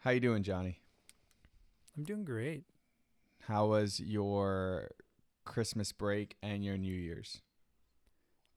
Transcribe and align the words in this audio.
How 0.00 0.12
you 0.12 0.20
doing, 0.20 0.42
Johnny? 0.42 0.80
I'm 1.94 2.04
doing 2.04 2.24
great. 2.24 2.64
How 3.42 3.66
was 3.66 4.00
your 4.00 4.92
Christmas 5.44 5.92
break 5.92 6.36
and 6.42 6.64
your 6.64 6.78
New 6.78 6.94
Year's? 6.94 7.42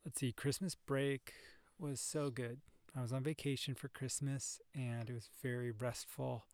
Let's 0.06 0.22
see. 0.22 0.32
Christmas 0.32 0.76
break 0.76 1.34
was 1.78 2.00
so 2.00 2.30
good. 2.30 2.62
I 2.96 3.02
was 3.02 3.12
on 3.12 3.24
vacation 3.24 3.76
for 3.76 3.90
Christmas 3.90 4.62
and 4.74 5.10
it 5.10 5.14
was 5.14 5.28
very 5.42 5.72
restful 5.72 6.46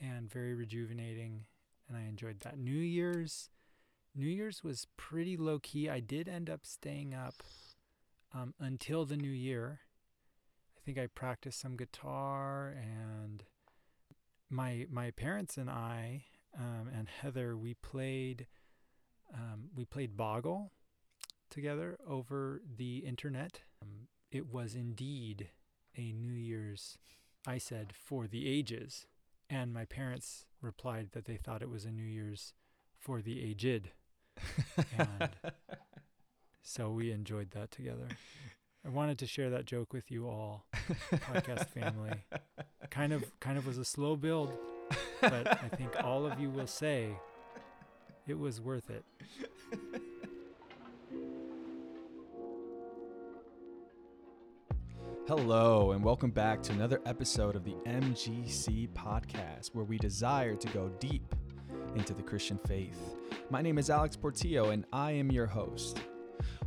and 0.00 0.30
very 0.30 0.54
rejuvenating 0.54 1.46
and 1.88 1.96
I 1.96 2.02
enjoyed 2.02 2.38
that. 2.42 2.56
New 2.56 2.70
Year's 2.70 3.50
New 4.14 4.28
Year's 4.28 4.62
was 4.62 4.86
pretty 4.96 5.36
low 5.36 5.58
key. 5.58 5.90
I 5.90 5.98
did 5.98 6.28
end 6.28 6.48
up 6.48 6.60
staying 6.64 7.14
up 7.14 7.42
um, 8.32 8.54
until 8.60 9.04
the 9.04 9.16
new 9.16 9.26
year. 9.26 9.80
I 10.76 10.80
think 10.86 10.98
I 10.98 11.08
practiced 11.08 11.58
some 11.58 11.76
guitar 11.76 12.76
and 12.80 13.42
my 14.50 14.86
my 14.90 15.10
parents 15.10 15.56
and 15.56 15.70
I 15.70 16.24
um, 16.58 16.88
and 16.96 17.08
Heather 17.08 17.56
we 17.56 17.74
played 17.74 18.46
um, 19.32 19.70
we 19.74 19.84
played 19.84 20.16
Boggle 20.16 20.72
together 21.50 21.98
over 22.06 22.62
the 22.76 22.98
internet. 22.98 23.60
Um, 23.82 24.08
it 24.30 24.52
was 24.52 24.74
indeed 24.74 25.50
a 25.96 26.12
New 26.12 26.32
Year's, 26.32 26.98
I 27.46 27.58
said, 27.58 27.92
for 27.92 28.26
the 28.26 28.48
ages. 28.48 29.06
And 29.48 29.72
my 29.72 29.84
parents 29.84 30.46
replied 30.60 31.10
that 31.12 31.26
they 31.26 31.36
thought 31.36 31.62
it 31.62 31.70
was 31.70 31.84
a 31.84 31.90
New 31.90 32.02
Year's 32.02 32.52
for 32.98 33.22
the 33.22 33.42
aged. 33.42 33.90
and 34.98 35.30
so 36.62 36.90
we 36.90 37.12
enjoyed 37.12 37.50
that 37.52 37.70
together. 37.70 38.08
I 38.84 38.88
wanted 38.90 39.18
to 39.18 39.26
share 39.26 39.50
that 39.50 39.64
joke 39.64 39.92
with 39.92 40.10
you 40.10 40.26
all, 40.26 40.66
podcast 41.12 41.68
family. 41.68 42.24
Kind 42.90 43.12
of 43.12 43.24
kind 43.40 43.58
of 43.58 43.66
was 43.66 43.76
a 43.78 43.84
slow 43.84 44.14
build, 44.14 44.52
but 45.20 45.48
I 45.48 45.68
think 45.76 46.04
all 46.04 46.24
of 46.26 46.38
you 46.38 46.48
will 46.48 46.68
say 46.68 47.08
it 48.28 48.38
was 48.38 48.60
worth 48.60 48.88
it. 48.88 49.04
Hello, 55.26 55.90
and 55.90 56.04
welcome 56.04 56.30
back 56.30 56.62
to 56.62 56.72
another 56.72 57.00
episode 57.04 57.56
of 57.56 57.64
the 57.64 57.74
MGC 57.84 58.90
podcast, 58.90 59.74
where 59.74 59.84
we 59.84 59.98
desire 59.98 60.54
to 60.54 60.68
go 60.68 60.88
deep 61.00 61.34
into 61.96 62.14
the 62.14 62.22
Christian 62.22 62.60
faith. 62.68 63.16
My 63.50 63.60
name 63.60 63.78
is 63.78 63.90
Alex 63.90 64.14
Portillo, 64.14 64.70
and 64.70 64.84
I 64.92 65.10
am 65.12 65.32
your 65.32 65.46
host. 65.46 65.98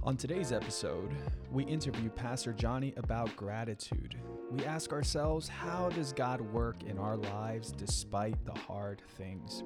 On 0.04 0.18
today's 0.18 0.52
episode, 0.52 1.14
we 1.52 1.64
interview 1.64 2.10
Pastor 2.10 2.52
Johnny 2.52 2.94
about 2.98 3.34
gratitude. 3.38 4.16
We 4.50 4.64
ask 4.64 4.94
ourselves, 4.94 5.50
how 5.50 5.90
does 5.90 6.14
God 6.14 6.40
work 6.40 6.84
in 6.84 6.98
our 6.98 7.18
lives 7.18 7.74
despite 7.74 8.44
the 8.46 8.58
hard 8.58 9.02
things? 9.18 9.62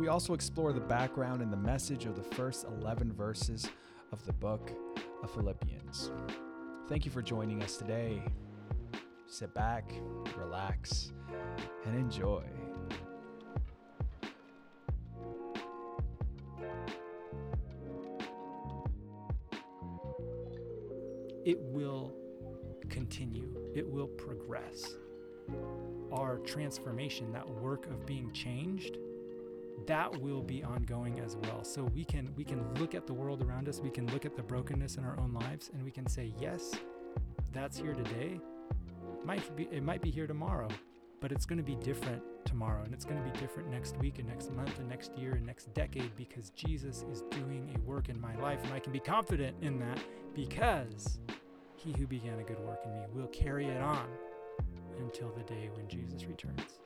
We 0.00 0.08
also 0.08 0.34
explore 0.34 0.72
the 0.72 0.80
background 0.80 1.42
and 1.42 1.52
the 1.52 1.56
message 1.56 2.06
of 2.06 2.16
the 2.16 2.24
first 2.34 2.64
11 2.64 3.12
verses 3.12 3.68
of 4.10 4.24
the 4.26 4.32
book 4.32 4.72
of 5.22 5.30
Philippians. 5.30 6.10
Thank 6.88 7.04
you 7.04 7.12
for 7.12 7.22
joining 7.22 7.62
us 7.62 7.76
today. 7.76 8.20
Sit 9.28 9.54
back, 9.54 9.92
relax, 10.36 11.12
and 11.84 11.96
enjoy. 11.96 12.42
It 21.44 21.60
will 21.60 22.12
continue, 22.88 23.65
it 23.76 23.88
will 23.88 24.06
progress. 24.06 24.96
Our 26.12 26.38
transformation, 26.38 27.32
that 27.32 27.48
work 27.48 27.86
of 27.86 28.06
being 28.06 28.32
changed, 28.32 28.98
that 29.86 30.20
will 30.20 30.42
be 30.42 30.64
ongoing 30.64 31.20
as 31.20 31.36
well. 31.36 31.62
So 31.62 31.84
we 31.84 32.04
can 32.04 32.32
we 32.36 32.44
can 32.44 32.64
look 32.74 32.94
at 32.94 33.06
the 33.06 33.12
world 33.12 33.42
around 33.42 33.68
us, 33.68 33.80
we 33.80 33.90
can 33.90 34.06
look 34.12 34.24
at 34.24 34.34
the 34.34 34.42
brokenness 34.42 34.96
in 34.96 35.04
our 35.04 35.18
own 35.20 35.32
lives 35.32 35.70
and 35.72 35.84
we 35.84 35.90
can 35.90 36.08
say, 36.08 36.32
"Yes, 36.40 36.74
that's 37.52 37.78
here 37.78 37.94
today. 37.94 38.40
Might 39.24 39.54
be 39.54 39.68
it 39.70 39.82
might 39.82 40.00
be 40.00 40.10
here 40.10 40.26
tomorrow, 40.26 40.68
but 41.20 41.30
it's 41.30 41.46
going 41.46 41.58
to 41.58 41.64
be 41.64 41.76
different 41.76 42.22
tomorrow 42.44 42.82
and 42.84 42.94
it's 42.94 43.04
going 43.04 43.22
to 43.22 43.30
be 43.30 43.38
different 43.38 43.68
next 43.70 43.98
week 43.98 44.18
and 44.18 44.28
next 44.28 44.52
month 44.52 44.78
and 44.78 44.88
next 44.88 45.16
year 45.18 45.32
and 45.32 45.44
next 45.44 45.72
decade 45.74 46.14
because 46.16 46.50
Jesus 46.50 47.04
is 47.10 47.22
doing 47.30 47.76
a 47.76 47.80
work 47.80 48.08
in 48.08 48.20
my 48.20 48.36
life 48.36 48.60
and 48.64 48.72
I 48.72 48.78
can 48.78 48.92
be 48.92 49.00
confident 49.00 49.56
in 49.62 49.80
that 49.80 49.98
because 50.34 51.18
he 51.86 51.92
who 52.00 52.06
began 52.06 52.38
a 52.40 52.42
good 52.42 52.58
work 52.66 52.80
in 52.84 52.92
me 52.92 53.02
will 53.14 53.28
carry 53.28 53.66
it 53.66 53.80
on 53.80 54.08
until 54.98 55.30
the 55.30 55.42
day 55.44 55.70
when 55.74 55.86
Jesus 55.88 56.26
returns. 56.26 56.80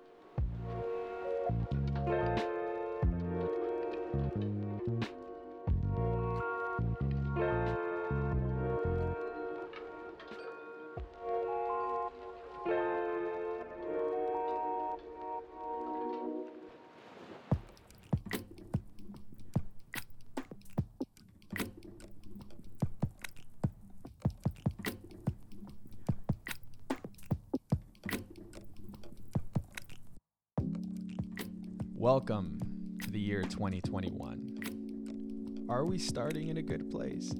Welcome 32.20 32.60
to 33.02 33.10
the 33.10 33.18
year 33.18 33.40
2021. 33.40 35.66
Are 35.70 35.86
we 35.86 35.96
starting 35.96 36.48
in 36.48 36.58
a 36.58 36.62
good 36.62 36.90
place? 36.90 37.32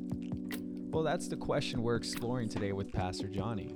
Well, 0.88 1.02
that's 1.02 1.28
the 1.28 1.36
question 1.36 1.82
we're 1.82 1.96
exploring 1.96 2.48
today 2.48 2.72
with 2.72 2.90
Pastor 2.90 3.28
Johnny. 3.28 3.74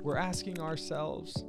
We're 0.00 0.16
asking 0.16 0.60
ourselves 0.60 1.44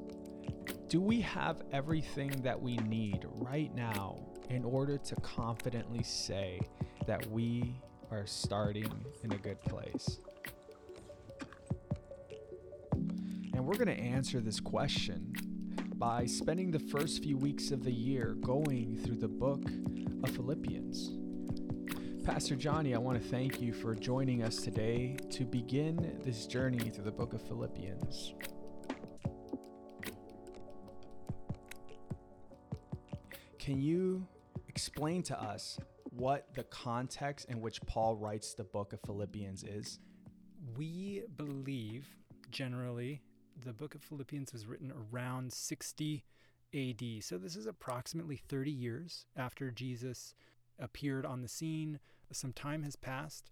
do 0.90 1.00
we 1.00 1.22
have 1.22 1.62
everything 1.72 2.42
that 2.42 2.62
we 2.62 2.76
need 2.80 3.26
right 3.32 3.74
now 3.74 4.20
in 4.50 4.66
order 4.66 4.98
to 4.98 5.16
confidently 5.22 6.04
say 6.04 6.60
that 7.08 7.26
we 7.28 7.74
are 8.12 8.26
starting 8.26 8.92
in 9.24 9.32
a 9.32 9.38
good 9.38 9.62
place? 9.62 10.20
And 13.54 13.66
we're 13.66 13.78
going 13.78 13.88
to 13.88 14.04
answer 14.04 14.42
this 14.42 14.60
question 14.60 15.34
by 16.04 16.26
spending 16.26 16.70
the 16.70 16.80
first 16.80 17.24
few 17.24 17.38
weeks 17.38 17.72
of 17.72 17.82
the 17.82 17.92
year 17.92 18.36
going 18.42 18.98
through 19.06 19.16
the 19.16 19.26
book 19.26 19.64
of 20.22 20.30
Philippians. 20.32 21.12
Pastor 22.26 22.58
Johnny, 22.58 22.94
I 22.94 22.98
want 22.98 23.24
to 23.24 23.30
thank 23.30 23.62
you 23.62 23.72
for 23.72 23.96
joining 23.96 24.44
us 24.44 24.58
today 24.58 25.16
to 25.30 25.46
begin 25.46 26.20
this 26.22 26.46
journey 26.46 26.90
through 26.90 27.06
the 27.06 27.12
book 27.12 27.32
of 27.32 27.42
Philippians. 27.44 28.34
Can 33.58 33.82
you 33.82 34.28
explain 34.68 35.24
to 35.24 35.42
us 35.42 35.80
what 36.10 36.54
the 36.54 36.64
context 36.64 37.50
in 37.50 37.62
which 37.62 37.82
Paul 37.86 38.18
writes 38.18 38.54
the 38.54 38.66
book 38.66 38.92
of 38.92 39.00
Philippians 39.06 39.64
is? 39.64 40.00
We 40.76 41.24
believe 41.38 42.06
generally 42.52 43.22
the 43.64 43.74
book 43.74 43.96
of 43.96 44.02
Philippians 44.02 44.52
was 44.52 44.66
written 44.66 44.92
around 44.92 45.54
60 45.54 46.24
AD. 46.74 47.02
So 47.22 47.38
this 47.38 47.56
is 47.56 47.66
approximately 47.66 48.38
30 48.38 48.72
years 48.72 49.26
after 49.36 49.72
Jesus 49.72 50.36
appeared 50.80 51.26
on 51.26 51.42
the 51.42 51.48
scene. 51.48 52.00
Some 52.32 52.52
time 52.52 52.84
has 52.84 52.96
passed, 52.96 53.52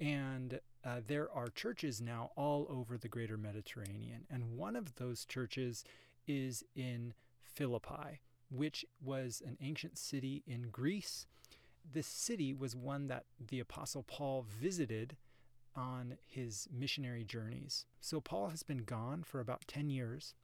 and 0.00 0.60
uh, 0.84 1.00
there 1.06 1.30
are 1.32 1.48
churches 1.48 2.00
now 2.00 2.30
all 2.36 2.66
over 2.68 2.98
the 2.98 3.08
greater 3.08 3.36
Mediterranean. 3.36 4.26
And 4.28 4.56
one 4.56 4.76
of 4.76 4.96
those 4.96 5.24
churches 5.24 5.84
is 6.26 6.64
in 6.74 7.14
Philippi, 7.42 8.20
which 8.50 8.84
was 9.02 9.42
an 9.46 9.56
ancient 9.60 9.98
city 9.98 10.42
in 10.46 10.70
Greece. 10.70 11.26
This 11.90 12.06
city 12.06 12.52
was 12.52 12.74
one 12.74 13.06
that 13.06 13.24
the 13.38 13.60
Apostle 13.60 14.02
Paul 14.02 14.44
visited 14.48 15.16
on 15.74 16.16
his 16.26 16.68
missionary 16.72 17.24
journeys. 17.24 17.86
So 18.00 18.20
Paul 18.20 18.48
has 18.48 18.62
been 18.62 18.84
gone 18.84 19.22
for 19.22 19.40
about 19.40 19.66
10 19.68 19.90
years, 19.90 20.34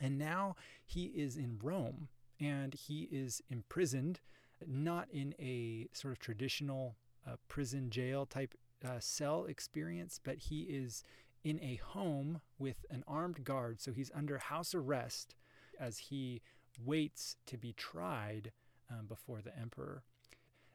and 0.00 0.18
now 0.18 0.56
he 0.84 1.06
is 1.06 1.36
in 1.36 1.58
Rome 1.62 2.08
and 2.40 2.74
he 2.74 3.08
is 3.10 3.42
imprisoned, 3.50 4.20
not 4.66 5.08
in 5.10 5.34
a 5.38 5.88
sort 5.92 6.12
of 6.12 6.18
traditional 6.18 6.96
uh, 7.26 7.36
prison 7.48 7.90
jail 7.90 8.26
type 8.26 8.54
uh, 8.86 9.00
cell 9.00 9.44
experience, 9.46 10.20
but 10.22 10.38
he 10.38 10.60
is 10.62 11.02
in 11.44 11.60
a 11.62 11.76
home 11.76 12.40
with 12.58 12.84
an 12.90 13.02
armed 13.08 13.44
guard. 13.44 13.80
So 13.80 13.92
he's 13.92 14.10
under 14.14 14.38
house 14.38 14.74
arrest 14.74 15.34
as 15.78 15.98
he 15.98 16.42
waits 16.84 17.36
to 17.46 17.56
be 17.56 17.72
tried 17.72 18.52
um, 18.90 19.06
before 19.06 19.40
the 19.40 19.56
emperor. 19.58 20.04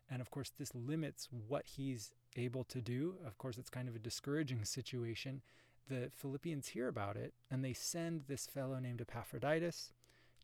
And 0.10 0.22
of 0.22 0.32
course, 0.32 0.52
this 0.58 0.74
limits 0.76 1.28
what 1.32 1.66
he's 1.66 2.12
able 2.36 2.64
to 2.66 2.82
do. 2.82 3.16
Of 3.26 3.38
course, 3.38 3.58
it's 3.58 3.70
kind 3.70 3.88
of 3.88 3.96
a 3.96 4.00
discouraging 4.00 4.66
situation. 4.66 5.42
The 5.90 6.12
Philippians 6.16 6.70
hear 6.70 6.88
about 6.88 7.18
it 7.18 7.34
and 7.52 7.64
they 7.64 7.74
send 7.74 8.24
this 8.28 8.46
fellow 8.46 8.80
named 8.80 9.02
Epaphroditus 9.02 9.92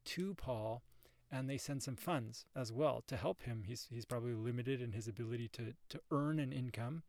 to 0.06 0.33
Paul 0.33 0.83
and 1.31 1.50
they 1.50 1.57
send 1.57 1.83
some 1.83 1.95
funds 1.95 2.45
as 2.56 2.71
well 2.71 3.03
to 3.07 3.15
help 3.15 3.44
him. 3.44 3.63
He's, 3.65 3.88
he's 3.91 4.06
probably 4.06 4.33
limited 4.33 4.81
in 4.81 4.94
his 4.94 5.07
ability 5.07 5.50
to, 5.50 5.73
to 5.89 6.01
earn 6.11 6.39
an 6.39 6.51
income. 6.51 7.03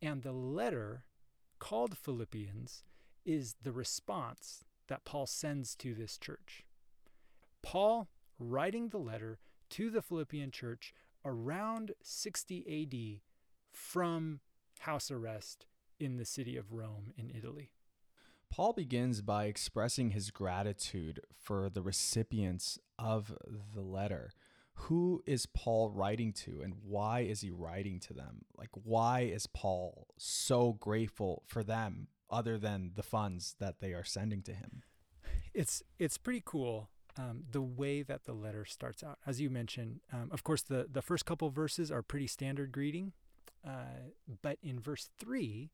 And 0.00 0.22
the 0.22 0.32
letter 0.32 1.04
called 1.58 1.96
Philippians 1.96 2.84
is 3.24 3.56
the 3.62 3.72
response 3.72 4.64
that 4.88 5.04
Paul 5.04 5.26
sends 5.26 5.74
to 5.76 5.94
this 5.94 6.16
church. 6.16 6.64
Paul 7.62 8.08
writing 8.38 8.88
the 8.88 8.98
letter 8.98 9.38
to 9.70 9.90
the 9.90 10.02
Philippian 10.02 10.50
church 10.50 10.94
around 11.26 11.92
60 12.02 13.20
AD 13.20 13.20
from 13.72 14.40
house 14.80 15.10
arrest 15.10 15.66
in 15.98 16.16
the 16.16 16.24
city 16.24 16.56
of 16.56 16.72
Rome 16.72 17.12
in 17.18 17.30
Italy. 17.36 17.72
Paul 18.48 18.72
begins 18.72 19.20
by 19.20 19.46
expressing 19.46 20.12
his 20.12 20.30
gratitude 20.30 21.20
for 21.36 21.68
the 21.68 21.82
recipients 21.82 22.78
of 22.98 23.36
the 23.74 23.82
letter. 23.82 24.32
Who 24.74 25.22
is 25.26 25.46
Paul 25.46 25.90
writing 25.90 26.32
to 26.44 26.60
and 26.62 26.74
why 26.82 27.20
is 27.20 27.40
he 27.40 27.50
writing 27.50 27.98
to 28.00 28.14
them? 28.14 28.44
Like, 28.56 28.70
why 28.72 29.20
is 29.22 29.46
Paul 29.46 30.06
so 30.16 30.74
grateful 30.74 31.42
for 31.46 31.64
them 31.64 32.08
other 32.30 32.56
than 32.56 32.92
the 32.94 33.02
funds 33.02 33.56
that 33.58 33.80
they 33.80 33.92
are 33.92 34.04
sending 34.04 34.42
to 34.42 34.52
him? 34.52 34.82
It's, 35.52 35.82
it's 35.98 36.18
pretty 36.18 36.42
cool. 36.44 36.90
Um, 37.18 37.44
the 37.50 37.62
way 37.62 38.02
that 38.02 38.24
the 38.24 38.34
letter 38.34 38.66
starts 38.66 39.02
out, 39.02 39.18
as 39.26 39.40
you 39.40 39.48
mentioned, 39.48 40.00
um, 40.12 40.28
of 40.30 40.44
course, 40.44 40.60
the, 40.60 40.86
the 40.90 41.00
first 41.00 41.24
couple 41.24 41.48
verses 41.48 41.90
are 41.90 42.02
pretty 42.02 42.26
standard 42.26 42.72
greeting. 42.72 43.12
Uh, 43.66 44.10
but 44.42 44.58
in 44.62 44.78
verse 44.78 45.08
3, 45.18 45.70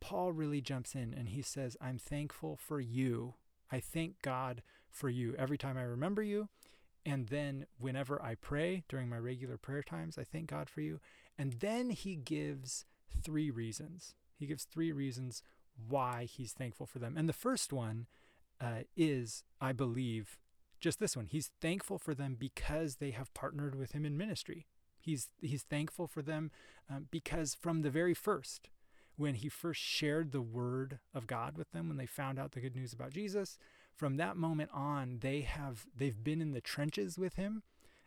Paul 0.00 0.32
really 0.32 0.60
jumps 0.60 0.94
in 0.94 1.12
and 1.12 1.28
he 1.28 1.42
says, 1.42 1.76
I'm 1.80 1.98
thankful 1.98 2.56
for 2.56 2.80
you. 2.80 3.34
I 3.70 3.80
thank 3.80 4.22
God 4.22 4.62
for 4.90 5.08
you 5.08 5.34
every 5.36 5.58
time 5.58 5.76
I 5.76 5.82
remember 5.82 6.22
you. 6.22 6.48
And 7.04 7.28
then 7.28 7.66
whenever 7.78 8.22
I 8.22 8.36
pray 8.36 8.84
during 8.88 9.08
my 9.08 9.18
regular 9.18 9.56
prayer 9.56 9.82
times, 9.82 10.18
I 10.18 10.24
thank 10.24 10.50
God 10.50 10.70
for 10.70 10.80
you. 10.80 11.00
And 11.36 11.54
then 11.54 11.90
he 11.90 12.14
gives 12.14 12.84
three 13.22 13.50
reasons. 13.50 14.14
He 14.38 14.46
gives 14.46 14.64
three 14.64 14.92
reasons 14.92 15.42
why 15.88 16.24
he's 16.24 16.52
thankful 16.52 16.86
for 16.86 16.98
them. 16.98 17.16
And 17.16 17.28
the 17.28 17.32
first 17.32 17.72
one 17.72 18.06
uh, 18.60 18.82
is, 18.96 19.42
I 19.60 19.72
believe, 19.72 20.38
just 20.82 20.98
this 20.98 21.16
one. 21.16 21.26
He's 21.26 21.50
thankful 21.60 21.98
for 21.98 22.14
them 22.14 22.36
because 22.38 22.96
they 22.96 23.12
have 23.12 23.32
partnered 23.32 23.74
with 23.74 23.92
him 23.92 24.04
in 24.04 24.18
ministry. 24.18 24.66
He's, 25.00 25.28
he's 25.40 25.62
thankful 25.62 26.06
for 26.06 26.22
them 26.22 26.50
um, 26.90 27.06
because 27.10 27.54
from 27.54 27.82
the 27.82 27.90
very 27.90 28.14
first, 28.14 28.68
when 29.16 29.34
he 29.34 29.48
first 29.48 29.80
shared 29.80 30.32
the 30.32 30.42
word 30.42 30.98
of 31.14 31.26
God 31.26 31.56
with 31.56 31.70
them 31.72 31.88
when 31.88 31.96
they 31.96 32.06
found 32.06 32.38
out 32.38 32.52
the 32.52 32.60
good 32.60 32.74
news 32.74 32.92
about 32.92 33.12
Jesus 33.12 33.58
from 33.94 34.16
that 34.16 34.36
moment 34.36 34.70
on 34.72 35.18
they 35.20 35.42
have 35.42 35.86
they've 35.94 36.24
been 36.24 36.40
in 36.40 36.52
the 36.52 36.60
trenches 36.60 37.18
with 37.18 37.34
him 37.34 37.62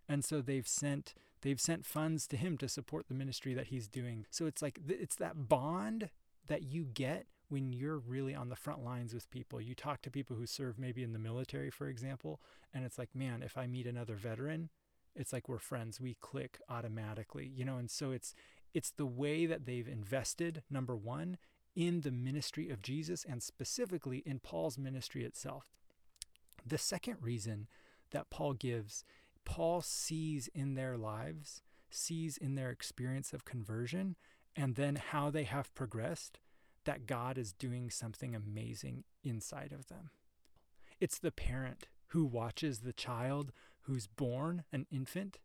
and 0.10 0.25
so 0.25 0.42
they've 0.42 0.68
sent 0.68 1.13
they've 1.42 1.62
sent 1.62 1.86
funds 1.86 2.28
to 2.28 2.38
him 2.38 2.57
to 2.57 2.68
support 2.68 3.07
the 3.07 3.13
ministry 3.13 3.54
that 3.54 3.68
he's 3.68 3.88
doing 3.88 4.25
so 4.30 4.45
it's 4.45 4.62
like 4.62 4.80
it's 4.88 5.16
that 5.16 5.48
bond 5.48 6.10
that 6.48 6.63
you 6.63 6.86
get 6.86 7.28
when 7.50 7.74
you're 7.74 8.00
really 8.00 8.36
on 8.36 8.50
the 8.50 8.56
front 8.56 8.83
lines 8.83 9.13
with 9.13 9.30
people 9.30 9.62
you 9.62 9.75
talk 9.75 10.01
to 10.01 10.12
people 10.12 10.36
who 10.36 10.45
serve 10.45 10.77
maybe 10.80 11.03
in 11.03 11.13
the 11.13 11.19
military 11.19 11.69
for 11.69 11.88
example 11.88 12.42
and 12.74 12.86
it's 12.86 12.97
like 12.97 13.09
man 13.13 13.42
if 13.44 13.57
i 13.57 13.68
meet 13.68 13.88
another 13.88 14.15
veteran 14.15 14.69
it's 15.15 15.31
like 15.31 15.47
we're 15.47 15.59
friends 15.59 16.01
we 16.01 16.15
click 16.21 16.59
automatically 16.69 17.51
you 17.56 17.63
know 17.63 17.77
and 17.77 17.89
so 17.89 18.12
it's 18.12 18.33
it's 18.75 18.92
the 18.92 19.06
way 19.06 19.45
that 19.45 19.65
they've 19.65 19.88
invested, 19.88 20.62
number 20.69 20.97
one, 20.97 21.38
in 21.77 22.01
the 22.01 22.12
ministry 22.12 22.69
of 22.69 22.81
Jesus 22.81 23.25
and 23.27 23.42
specifically 23.42 24.21
in 24.25 24.39
Paul's 24.39 24.77
ministry 24.77 25.24
itself. 25.24 25.71
The 26.65 26.77
second 26.77 27.18
reason 27.21 27.68
that 28.12 28.30
Paul 28.30 28.53
gives, 28.53 29.06
Paul 29.45 29.81
sees 29.81 30.50
in 30.53 30.75
their 30.75 30.97
lives, 30.97 31.62
sees 31.89 32.36
in 32.36 32.56
their 32.56 32.69
experience 32.69 33.31
of 33.31 33.45
conversion, 33.45 34.18
and 34.57 34.75
then 34.75 34.97
how 34.97 35.30
they 35.30 35.44
have 35.44 35.74
progressed, 35.74 36.39
that 36.86 37.08
God 37.08 37.38
is 37.38 37.54
doing 37.54 37.90
something 37.90 38.36
amazing 38.36 39.04
inside 39.24 39.74
of 39.78 39.88
them. 39.88 40.10
It's 41.00 41.20
the 41.20 41.32
parent 41.32 41.88
who 42.08 42.26
watches 42.26 42.80
the 42.80 42.94
child 42.94 43.52
who's 43.82 44.08
born, 44.08 44.64
an 44.72 44.88
infant, 44.92 45.38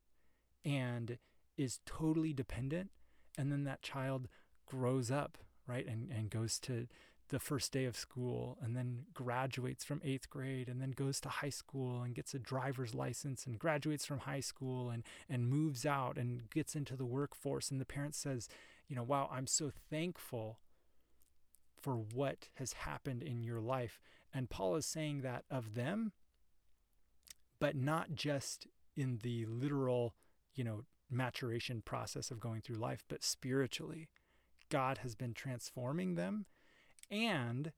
and 0.64 1.18
is 1.56 1.80
totally 1.84 2.32
dependent 2.32 2.90
and 3.38 3.50
then 3.50 3.64
that 3.64 3.82
child 3.82 4.28
grows 4.66 5.10
up 5.10 5.38
right 5.66 5.86
and, 5.86 6.10
and 6.10 6.30
goes 6.30 6.58
to 6.58 6.86
the 7.28 7.38
first 7.38 7.72
day 7.72 7.84
of 7.84 7.96
school 7.96 8.58
and 8.60 8.76
then 8.76 9.04
graduates 9.14 9.84
from 9.84 10.00
eighth 10.04 10.28
grade 10.28 10.68
and 10.68 10.80
then 10.80 10.90
goes 10.90 11.20
to 11.20 11.28
high 11.28 11.50
school 11.50 12.02
and 12.02 12.14
gets 12.14 12.34
a 12.34 12.38
driver's 12.38 12.94
license 12.94 13.46
and 13.46 13.58
graduates 13.58 14.04
from 14.04 14.20
high 14.20 14.40
school 14.40 14.90
and, 14.90 15.04
and 15.28 15.48
moves 15.48 15.86
out 15.86 16.18
and 16.18 16.50
gets 16.50 16.74
into 16.74 16.96
the 16.96 17.06
workforce. 17.06 17.70
And 17.70 17.80
the 17.80 17.84
parent 17.84 18.16
says, 18.16 18.48
you 18.88 18.96
know, 18.96 19.04
wow, 19.04 19.30
I'm 19.32 19.46
so 19.46 19.70
thankful 19.90 20.58
for 21.80 21.94
what 21.94 22.48
has 22.54 22.72
happened 22.72 23.22
in 23.22 23.42
your 23.42 23.60
life. 23.60 24.00
And 24.32 24.50
Paul 24.50 24.76
is 24.76 24.86
saying 24.86 25.22
that 25.22 25.44
of 25.50 25.74
them, 25.74 26.12
but 27.58 27.76
not 27.76 28.14
just 28.14 28.66
in 28.96 29.18
the 29.22 29.46
literal, 29.46 30.14
you 30.54 30.64
know, 30.64 30.84
maturation 31.10 31.82
process 31.82 32.30
of 32.30 32.40
going 32.40 32.60
through 32.60 32.76
life, 32.76 33.04
but 33.08 33.24
spiritually, 33.24 34.08
God 34.68 34.98
has 34.98 35.14
been 35.14 35.34
transforming 35.34 36.14
them. 36.14 36.46
And 37.10 37.72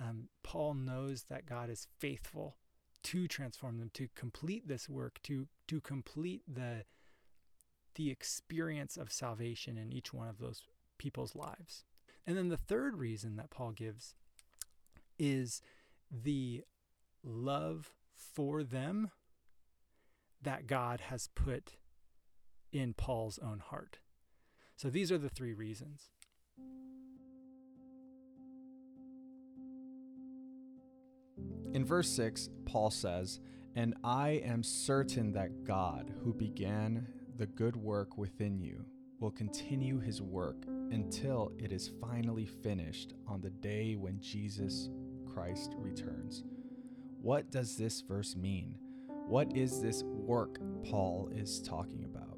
um, 0.00 0.28
Paul 0.42 0.74
knows 0.74 1.24
that 1.24 1.46
God 1.46 1.70
is 1.70 1.86
faithful 1.98 2.56
to 3.04 3.28
transform 3.28 3.78
them, 3.78 3.90
to 3.94 4.08
complete 4.14 4.68
this 4.68 4.88
work, 4.88 5.20
to 5.24 5.46
to 5.68 5.80
complete 5.80 6.42
the 6.52 6.84
the 7.94 8.10
experience 8.10 8.96
of 8.96 9.12
salvation 9.12 9.76
in 9.76 9.92
each 9.92 10.12
one 10.12 10.28
of 10.28 10.38
those 10.38 10.62
people's 10.98 11.34
lives. 11.34 11.84
And 12.26 12.36
then 12.36 12.48
the 12.48 12.56
third 12.56 12.96
reason 12.96 13.36
that 13.36 13.50
Paul 13.50 13.72
gives 13.72 14.14
is 15.18 15.60
the 16.10 16.62
love 17.24 17.92
for 18.14 18.62
them 18.62 19.10
that 20.40 20.66
God 20.66 21.00
has 21.00 21.28
put 21.34 21.76
in 22.72 22.94
Paul's 22.94 23.38
own 23.38 23.60
heart. 23.60 23.98
So 24.76 24.90
these 24.90 25.12
are 25.12 25.18
the 25.18 25.28
three 25.28 25.52
reasons. 25.52 26.10
In 31.72 31.84
verse 31.84 32.10
6, 32.10 32.50
Paul 32.66 32.90
says, 32.90 33.40
And 33.74 33.94
I 34.04 34.42
am 34.44 34.62
certain 34.62 35.32
that 35.32 35.64
God, 35.64 36.12
who 36.22 36.34
began 36.34 37.06
the 37.36 37.46
good 37.46 37.76
work 37.76 38.18
within 38.18 38.60
you, 38.60 38.84
will 39.22 39.30
continue 39.30 40.00
his 40.00 40.20
work 40.20 40.64
until 40.90 41.52
it 41.56 41.70
is 41.70 41.92
finally 42.00 42.44
finished 42.44 43.14
on 43.28 43.40
the 43.40 43.50
day 43.50 43.94
when 43.94 44.20
Jesus 44.20 44.90
Christ 45.32 45.74
returns. 45.78 46.42
What 47.20 47.48
does 47.52 47.76
this 47.76 48.00
verse 48.00 48.34
mean? 48.34 48.74
What 49.28 49.56
is 49.56 49.80
this 49.80 50.02
work 50.02 50.58
Paul 50.84 51.30
is 51.32 51.62
talking 51.62 52.04
about? 52.04 52.36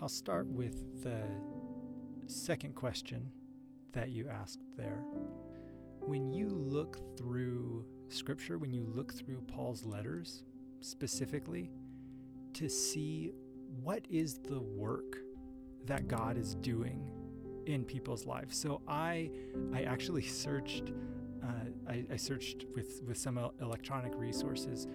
I'll 0.00 0.08
start 0.08 0.46
with 0.46 1.02
the 1.02 1.20
second 2.28 2.76
question 2.76 3.28
that 3.92 4.10
you 4.10 4.28
asked 4.28 4.60
there. 4.76 5.02
When 5.98 6.32
you 6.32 6.48
look 6.48 7.18
through 7.18 7.84
scripture, 8.08 8.56
when 8.58 8.72
you 8.72 8.84
look 8.94 9.12
through 9.12 9.40
Paul's 9.48 9.84
letters 9.84 10.44
specifically, 10.80 11.72
to 12.52 12.68
see 12.68 13.32
what 13.82 14.06
is 14.08 14.38
the 14.38 14.60
work 14.60 15.23
that 15.86 16.08
God 16.08 16.36
is 16.36 16.54
doing 16.56 17.10
in 17.66 17.84
people's 17.84 18.26
lives. 18.26 18.56
So 18.56 18.80
I 18.86 19.30
I 19.72 19.82
actually 19.82 20.22
searched 20.22 20.92
uh, 21.42 21.46
I, 21.88 22.04
I, 22.12 22.16
searched 22.16 22.64
with 22.74 23.02
with 23.06 23.18
some 23.18 23.38
electronic 23.60 24.12
resources 24.16 24.86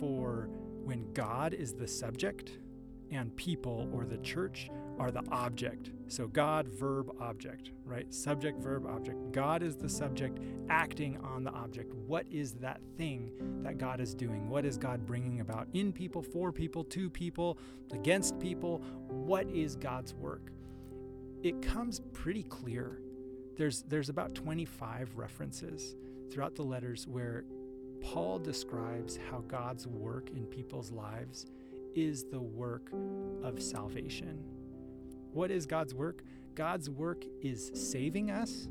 for 0.00 0.48
when 0.84 1.12
God 1.12 1.52
is 1.52 1.72
the 1.72 1.88
subject 1.88 2.58
and 3.10 3.34
people 3.36 3.88
or 3.92 4.04
the 4.04 4.18
church 4.18 4.70
are 4.98 5.10
the 5.10 5.22
object. 5.30 5.90
So 6.08 6.28
God, 6.28 6.68
verb, 6.68 7.10
object, 7.20 7.70
right? 7.84 8.12
Subject, 8.12 8.60
verb, 8.60 8.86
object. 8.86 9.32
God 9.32 9.62
is 9.62 9.76
the 9.76 9.88
subject 9.88 10.38
acting 10.68 11.18
on 11.18 11.44
the 11.44 11.50
object. 11.50 11.94
What 11.94 12.26
is 12.30 12.52
that 12.54 12.80
thing 12.96 13.32
that 13.62 13.78
God 13.78 14.00
is 14.00 14.14
doing? 14.14 14.48
What 14.48 14.64
is 14.64 14.78
God 14.78 15.04
bringing 15.04 15.40
about 15.40 15.68
in 15.74 15.92
people, 15.92 16.22
for 16.22 16.52
people, 16.52 16.84
to 16.84 17.10
people, 17.10 17.58
against 17.92 18.38
people? 18.38 18.78
What 19.08 19.48
is 19.48 19.76
God's 19.76 20.14
work? 20.14 20.52
It 21.42 21.60
comes 21.60 22.00
pretty 22.12 22.44
clear. 22.44 23.00
There's, 23.56 23.82
there's 23.82 24.08
about 24.08 24.34
25 24.34 25.16
references 25.16 25.96
throughout 26.30 26.54
the 26.54 26.62
letters 26.62 27.06
where 27.06 27.44
Paul 28.00 28.38
describes 28.38 29.18
how 29.30 29.40
God's 29.48 29.86
work 29.86 30.30
in 30.30 30.44
people's 30.46 30.92
lives 30.92 31.46
is 31.94 32.24
the 32.24 32.40
work 32.40 32.90
of 33.42 33.60
salvation. 33.60 34.44
What 35.36 35.50
is 35.50 35.66
God's 35.66 35.92
work? 35.92 36.22
God's 36.54 36.88
work 36.88 37.22
is 37.42 37.70
saving 37.74 38.30
us, 38.30 38.68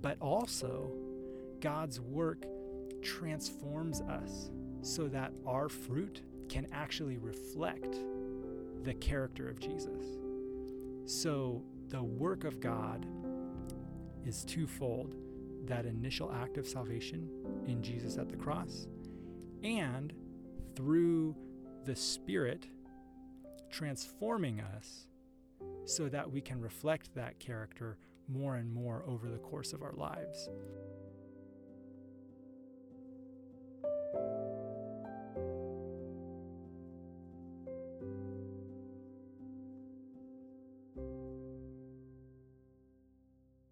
but 0.00 0.16
also 0.18 0.90
God's 1.60 2.00
work 2.00 2.46
transforms 3.02 4.00
us 4.00 4.50
so 4.80 5.08
that 5.08 5.34
our 5.46 5.68
fruit 5.68 6.22
can 6.48 6.66
actually 6.72 7.18
reflect 7.18 7.98
the 8.84 8.94
character 8.94 9.46
of 9.46 9.60
Jesus. 9.60 10.06
So 11.04 11.62
the 11.90 12.02
work 12.02 12.44
of 12.44 12.60
God 12.60 13.04
is 14.24 14.42
twofold 14.42 15.16
that 15.66 15.84
initial 15.84 16.32
act 16.32 16.56
of 16.56 16.66
salvation 16.66 17.28
in 17.66 17.82
Jesus 17.82 18.16
at 18.16 18.30
the 18.30 18.36
cross, 18.36 18.86
and 19.62 20.14
through 20.76 21.36
the 21.84 21.94
Spirit 21.94 22.68
transforming 23.70 24.62
us 24.62 25.08
so 25.84 26.08
that 26.08 26.30
we 26.30 26.40
can 26.40 26.60
reflect 26.60 27.14
that 27.14 27.38
character 27.38 27.98
more 28.28 28.56
and 28.56 28.72
more 28.72 29.04
over 29.06 29.28
the 29.28 29.38
course 29.38 29.72
of 29.72 29.82
our 29.82 29.92
lives. 29.92 30.48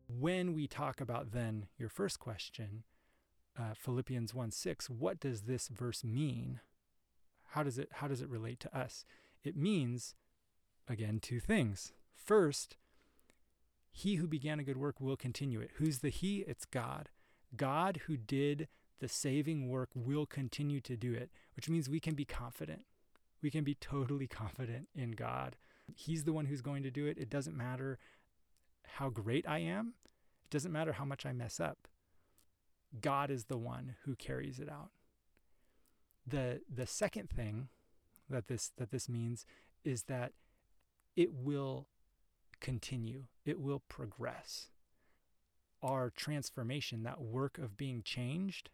When 0.06 0.54
we 0.54 0.68
talk 0.68 1.00
about 1.00 1.32
then 1.32 1.66
your 1.78 1.88
first 1.88 2.20
question, 2.20 2.84
uh, 3.58 3.74
Philippians 3.74 4.32
1 4.34 4.50
6, 4.50 4.88
what 4.88 5.18
does 5.18 5.42
this 5.42 5.68
verse 5.68 6.04
mean? 6.04 6.60
How 7.50 7.62
does 7.62 7.78
it 7.78 7.88
how 7.94 8.08
does 8.08 8.22
it 8.22 8.28
relate 8.28 8.60
to 8.60 8.78
us? 8.78 9.04
It 9.42 9.56
means 9.56 10.14
again 10.88 11.18
two 11.20 11.40
things. 11.40 11.92
First, 12.14 12.76
he 13.90 14.16
who 14.16 14.26
began 14.26 14.58
a 14.58 14.64
good 14.64 14.78
work 14.78 15.00
will 15.00 15.16
continue 15.16 15.60
it. 15.60 15.72
Who's 15.74 15.98
the 15.98 16.08
he? 16.08 16.38
It's 16.46 16.64
God. 16.64 17.10
God 17.56 18.02
who 18.06 18.16
did 18.16 18.68
the 19.00 19.08
saving 19.08 19.68
work 19.68 19.90
will 19.94 20.26
continue 20.26 20.80
to 20.80 20.96
do 20.96 21.12
it, 21.12 21.30
which 21.56 21.68
means 21.68 21.88
we 21.88 22.00
can 22.00 22.14
be 22.14 22.24
confident. 22.24 22.84
We 23.42 23.50
can 23.50 23.64
be 23.64 23.74
totally 23.74 24.26
confident 24.28 24.88
in 24.94 25.12
God. 25.12 25.56
He's 25.94 26.24
the 26.24 26.32
one 26.32 26.46
who's 26.46 26.62
going 26.62 26.82
to 26.84 26.90
do 26.90 27.06
it. 27.06 27.18
It 27.18 27.28
doesn't 27.28 27.56
matter 27.56 27.98
how 28.86 29.10
great 29.10 29.46
I 29.48 29.58
am, 29.58 29.94
it 30.44 30.50
doesn't 30.50 30.72
matter 30.72 30.92
how 30.92 31.04
much 31.04 31.26
I 31.26 31.32
mess 31.32 31.60
up. 31.60 31.88
God 33.00 33.30
is 33.30 33.44
the 33.44 33.58
one 33.58 33.96
who 34.04 34.14
carries 34.14 34.58
it 34.58 34.68
out. 34.68 34.90
The 36.26 36.60
the 36.72 36.86
second 36.86 37.30
thing 37.30 37.68
that 38.28 38.48
this 38.48 38.70
that 38.76 38.90
this 38.90 39.08
means 39.08 39.44
is 39.84 40.04
that 40.04 40.32
it 41.16 41.32
will 41.32 41.88
continue. 42.62 43.24
It 43.44 43.60
will 43.60 43.82
progress. 43.88 44.68
Our 45.82 46.10
transformation, 46.10 47.02
that 47.02 47.20
work 47.20 47.58
of 47.58 47.76
being 47.76 48.02
changed, 48.02 48.70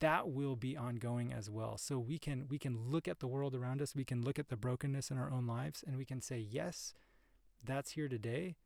that 0.00 0.30
will 0.30 0.56
be 0.56 0.76
ongoing 0.76 1.32
as 1.32 1.50
well. 1.50 1.76
So 1.78 1.98
we 1.98 2.18
can 2.18 2.46
we 2.48 2.58
can 2.58 2.90
look 2.90 3.06
at 3.06 3.20
the 3.20 3.28
world 3.28 3.54
around 3.54 3.80
us, 3.80 3.94
we 3.94 4.04
can 4.04 4.22
look 4.22 4.38
at 4.38 4.48
the 4.48 4.56
brokenness 4.56 5.10
in 5.10 5.18
our 5.18 5.30
own 5.30 5.46
lives 5.46 5.84
and 5.86 5.96
we 5.96 6.04
can 6.04 6.20
say, 6.20 6.38
"Yes, 6.38 6.94
that's 7.62 7.92
here 7.92 8.08
today. 8.08 8.56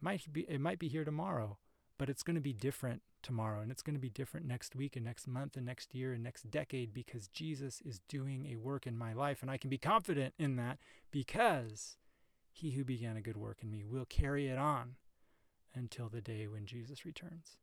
Might 0.00 0.32
be 0.32 0.42
it 0.48 0.60
might 0.60 0.78
be 0.78 0.88
here 0.88 1.04
tomorrow, 1.04 1.58
but 1.98 2.08
it's 2.08 2.22
going 2.22 2.36
to 2.36 2.40
be 2.40 2.52
different 2.52 3.02
tomorrow 3.22 3.60
and 3.60 3.70
it's 3.70 3.82
going 3.82 3.96
to 3.96 4.00
be 4.00 4.08
different 4.08 4.46
next 4.46 4.76
week 4.76 4.96
and 4.96 5.04
next 5.04 5.26
month 5.26 5.56
and 5.56 5.66
next 5.66 5.94
year 5.94 6.12
and 6.12 6.22
next 6.22 6.50
decade 6.50 6.94
because 6.94 7.28
Jesus 7.28 7.82
is 7.84 8.00
doing 8.08 8.46
a 8.46 8.56
work 8.56 8.86
in 8.86 8.96
my 8.96 9.12
life 9.12 9.42
and 9.42 9.50
I 9.50 9.58
can 9.58 9.70
be 9.70 9.78
confident 9.78 10.34
in 10.38 10.56
that 10.56 10.78
because 11.10 11.96
he 12.58 12.72
who 12.72 12.82
began 12.84 13.16
a 13.16 13.20
good 13.20 13.36
work 13.36 13.58
in 13.62 13.70
me 13.70 13.84
will 13.84 14.04
carry 14.04 14.48
it 14.48 14.58
on 14.58 14.96
until 15.74 16.08
the 16.08 16.20
day 16.20 16.48
when 16.48 16.66
Jesus 16.66 17.04
returns. 17.04 17.56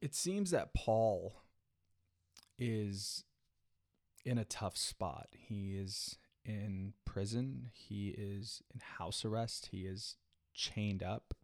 It 0.00 0.14
seems 0.14 0.52
that 0.52 0.74
Paul 0.74 1.42
is 2.60 3.24
in 4.24 4.38
a 4.38 4.44
tough 4.44 4.76
spot. 4.76 5.30
He 5.32 5.76
is 5.76 6.16
in 6.44 6.92
prison, 7.04 7.70
he 7.72 8.10
is 8.10 8.62
in 8.72 8.78
house 8.98 9.24
arrest, 9.24 9.70
he 9.72 9.78
is 9.78 10.14
chained 10.54 11.02
up. 11.02 11.34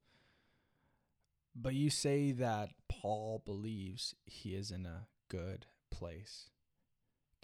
But 1.61 1.75
you 1.75 1.91
say 1.91 2.31
that 2.33 2.71
Paul 2.89 3.43
believes 3.45 4.15
he 4.25 4.55
is 4.55 4.71
in 4.71 4.87
a 4.87 5.09
good 5.29 5.67
place. 5.91 6.51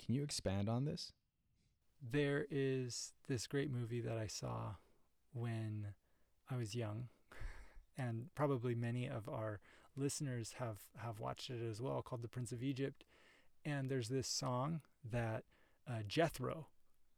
Can 0.00 0.14
you 0.14 0.22
expand 0.22 0.68
on 0.68 0.84
this? 0.84 1.12
There 2.00 2.46
is 2.48 3.12
this 3.28 3.48
great 3.48 3.72
movie 3.72 4.00
that 4.00 4.16
I 4.16 4.28
saw 4.28 4.74
when 5.32 5.94
I 6.48 6.56
was 6.56 6.76
young, 6.76 7.08
and 7.98 8.26
probably 8.36 8.76
many 8.76 9.08
of 9.08 9.28
our 9.28 9.58
listeners 9.96 10.54
have, 10.58 10.78
have 10.98 11.18
watched 11.18 11.50
it 11.50 11.60
as 11.68 11.80
well, 11.80 12.00
called 12.00 12.22
The 12.22 12.28
Prince 12.28 12.52
of 12.52 12.62
Egypt. 12.62 13.02
And 13.64 13.88
there's 13.88 14.10
this 14.10 14.28
song 14.28 14.82
that 15.10 15.42
uh, 15.88 16.02
Jethro 16.06 16.68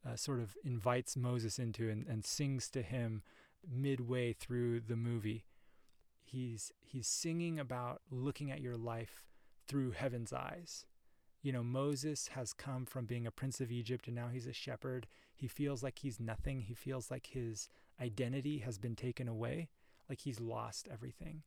uh, 0.07 0.17
sort 0.17 0.41
of 0.41 0.57
invites 0.65 1.15
Moses 1.15 1.59
into 1.59 1.91
and, 1.91 2.07
and 2.07 2.25
sings 2.25 2.71
to 2.71 2.81
him 2.81 3.23
midway 3.69 4.33
through 4.33 4.81
the 4.81 4.97
movie. 4.97 5.45
He's 6.27 6.73
he's 6.81 7.07
singing 7.07 7.61
about 7.61 8.03
looking 8.11 8.51
at 8.51 8.61
your 8.61 8.77
life 8.77 9.25
through 9.69 9.93
heaven's 9.93 10.33
eyes. 10.33 10.85
You 11.41 11.53
know, 11.53 11.63
Moses 11.63 12.29
has 12.29 12.53
come 12.53 12.85
from 12.85 13.07
being 13.07 13.27
a 13.27 13.31
prince 13.31 13.61
of 13.61 13.71
Egypt 13.71 14.09
and 14.09 14.17
now 14.17 14.29
he's 14.33 14.49
a 14.49 14.53
shepherd. 14.53 15.07
He 15.33 15.47
feels 15.47 15.85
like 15.85 16.01
he's 16.01 16.19
nothing. 16.19 16.63
He 16.63 16.75
feels 16.75 17.11
like 17.11 17.29
his 17.29 17.69
identity 18.01 18.59
has 18.59 18.77
been 18.77 18.97
taken 18.97 19.29
away, 19.29 19.69
like 20.09 20.23
he's 20.23 20.41
lost 20.41 20.89
everything. 20.93 21.45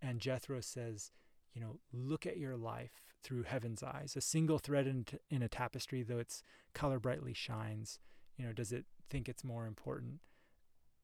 And 0.00 0.18
Jethro 0.18 0.60
says, 0.60 1.12
you 1.52 1.60
know, 1.60 1.80
look 1.92 2.24
at 2.24 2.38
your 2.38 2.56
life 2.56 3.02
through 3.22 3.42
heaven's 3.42 3.82
eyes. 3.82 4.14
A 4.16 4.22
single 4.22 4.58
thread 4.58 4.86
in, 4.86 5.04
t- 5.04 5.18
in 5.28 5.42
a 5.42 5.48
tapestry, 5.48 6.02
though 6.02 6.18
its 6.18 6.42
color 6.72 6.98
brightly 6.98 7.34
shines, 7.34 7.98
you 8.38 8.46
know, 8.46 8.54
does 8.54 8.72
it 8.72 8.86
think 9.10 9.28
it's 9.28 9.44
more 9.44 9.66
important 9.66 10.20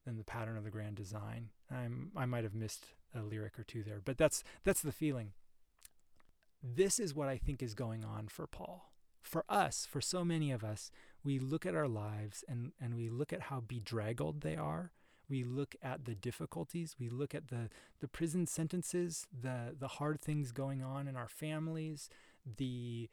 than 0.09 0.17
the 0.17 0.23
pattern 0.23 0.57
of 0.57 0.63
the 0.63 0.69
grand 0.69 0.95
design? 0.95 1.49
I'm, 1.71 2.11
I 2.15 2.25
might 2.25 2.43
have 2.43 2.55
missed 2.55 2.87
a 3.15 3.21
lyric 3.21 3.57
or 3.57 3.63
two 3.63 3.83
there, 3.83 4.01
but 4.03 4.17
that's 4.17 4.43
that's 4.63 4.81
the 4.81 4.91
feeling. 4.91 5.31
This 6.61 6.99
is 6.99 7.15
what 7.15 7.29
I 7.29 7.37
think 7.37 7.63
is 7.63 7.73
going 7.73 8.03
on 8.03 8.27
for 8.27 8.45
Paul. 8.45 8.91
For 9.21 9.45
us, 9.47 9.87
for 9.89 10.01
so 10.01 10.25
many 10.25 10.51
of 10.51 10.63
us, 10.63 10.91
we 11.23 11.39
look 11.39 11.65
at 11.65 11.75
our 11.75 11.87
lives 11.87 12.43
and, 12.47 12.71
and 12.81 12.95
we 12.95 13.09
look 13.09 13.31
at 13.31 13.43
how 13.43 13.59
bedraggled 13.61 14.41
they 14.41 14.55
are 14.55 14.91
we 15.29 15.43
look 15.43 15.75
at 15.81 16.05
the 16.05 16.15
difficulties, 16.15 16.95
we 16.99 17.07
look 17.07 17.35
at 17.35 17.49
the, 17.49 17.69
the 17.99 18.07
prison 18.07 18.47
sentences, 18.47 19.27
the, 19.39 19.75
the 19.77 19.87
hard 19.87 20.21
things 20.21 20.51
going 20.51 20.81
on 20.81 21.07
in 21.07 21.15
our 21.15 21.27
families, 21.27 22.09
the 22.57 23.09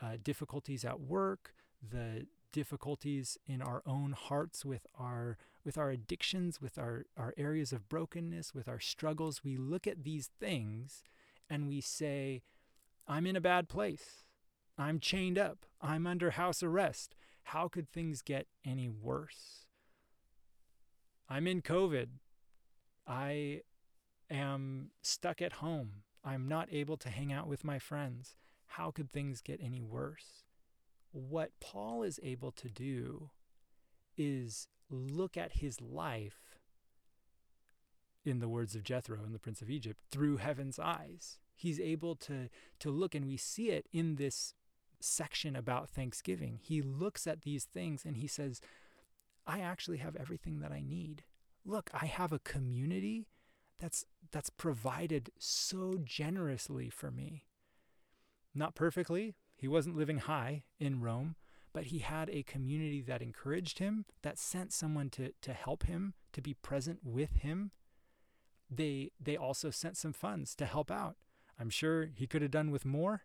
uh, 0.00 0.16
difficulties 0.22 0.84
at 0.84 1.00
work, 1.00 1.54
the 1.86 2.26
difficulties 2.52 3.38
in 3.46 3.60
our 3.60 3.82
own 3.86 4.12
hearts 4.12 4.64
with 4.64 4.86
our 4.98 5.36
with 5.66 5.76
our 5.76 5.90
addictions, 5.90 6.62
with 6.62 6.78
our, 6.78 7.06
our 7.16 7.34
areas 7.36 7.72
of 7.72 7.88
brokenness, 7.88 8.54
with 8.54 8.68
our 8.68 8.78
struggles. 8.78 9.42
We 9.42 9.56
look 9.56 9.88
at 9.88 10.04
these 10.04 10.30
things 10.38 11.02
and 11.50 11.68
we 11.68 11.80
say, 11.80 12.42
I'm 13.08 13.26
in 13.26 13.34
a 13.34 13.40
bad 13.40 13.68
place. 13.68 14.22
I'm 14.78 15.00
chained 15.00 15.38
up. 15.38 15.66
I'm 15.82 16.06
under 16.06 16.30
house 16.30 16.62
arrest. 16.62 17.16
How 17.42 17.66
could 17.66 17.90
things 17.90 18.22
get 18.22 18.46
any 18.64 18.88
worse? 18.88 19.66
I'm 21.28 21.48
in 21.48 21.62
COVID. 21.62 22.08
I 23.06 23.62
am 24.30 24.90
stuck 25.02 25.42
at 25.42 25.54
home. 25.54 26.02
I'm 26.24 26.46
not 26.46 26.68
able 26.70 26.96
to 26.98 27.08
hang 27.08 27.32
out 27.32 27.48
with 27.48 27.64
my 27.64 27.80
friends. 27.80 28.36
How 28.66 28.92
could 28.92 29.10
things 29.10 29.40
get 29.40 29.60
any 29.60 29.80
worse? 29.80 30.45
What 31.16 31.52
Paul 31.60 32.02
is 32.02 32.20
able 32.22 32.52
to 32.52 32.68
do 32.68 33.30
is 34.18 34.68
look 34.90 35.38
at 35.38 35.52
his 35.52 35.80
life, 35.80 36.58
in 38.22 38.38
the 38.40 38.50
words 38.50 38.74
of 38.74 38.82
Jethro 38.82 39.20
and 39.24 39.34
the 39.34 39.38
Prince 39.38 39.62
of 39.62 39.70
Egypt, 39.70 39.98
through 40.10 40.36
heaven's 40.36 40.78
eyes. 40.78 41.38
He's 41.54 41.80
able 41.80 42.16
to, 42.16 42.50
to 42.80 42.90
look, 42.90 43.14
and 43.14 43.26
we 43.26 43.38
see 43.38 43.70
it 43.70 43.86
in 43.94 44.16
this 44.16 44.52
section 45.00 45.56
about 45.56 45.88
Thanksgiving. 45.88 46.58
He 46.62 46.82
looks 46.82 47.26
at 47.26 47.42
these 47.42 47.64
things 47.64 48.04
and 48.04 48.18
he 48.18 48.26
says, 48.26 48.60
I 49.46 49.60
actually 49.60 49.98
have 49.98 50.16
everything 50.16 50.60
that 50.60 50.72
I 50.72 50.82
need. 50.82 51.24
Look, 51.64 51.88
I 51.94 52.04
have 52.04 52.30
a 52.30 52.40
community 52.40 53.28
that's 53.78 54.04
that's 54.32 54.50
provided 54.50 55.30
so 55.38 55.98
generously 56.04 56.90
for 56.90 57.10
me. 57.10 57.44
Not 58.54 58.74
perfectly. 58.74 59.34
He 59.56 59.68
wasn't 59.68 59.96
living 59.96 60.18
high 60.18 60.64
in 60.78 61.00
Rome, 61.00 61.36
but 61.72 61.86
he 61.86 61.98
had 61.98 62.30
a 62.30 62.42
community 62.42 63.00
that 63.02 63.22
encouraged 63.22 63.78
him, 63.78 64.04
that 64.22 64.38
sent 64.38 64.72
someone 64.72 65.10
to 65.10 65.32
to 65.42 65.52
help 65.52 65.84
him, 65.84 66.14
to 66.32 66.40
be 66.40 66.54
present 66.54 67.00
with 67.02 67.36
him. 67.36 67.70
They 68.70 69.10
they 69.20 69.36
also 69.36 69.70
sent 69.70 69.96
some 69.96 70.12
funds 70.12 70.54
to 70.56 70.66
help 70.66 70.90
out. 70.90 71.16
I'm 71.58 71.70
sure 71.70 72.10
he 72.14 72.26
could 72.26 72.42
have 72.42 72.50
done 72.50 72.70
with 72.70 72.84
more, 72.84 73.22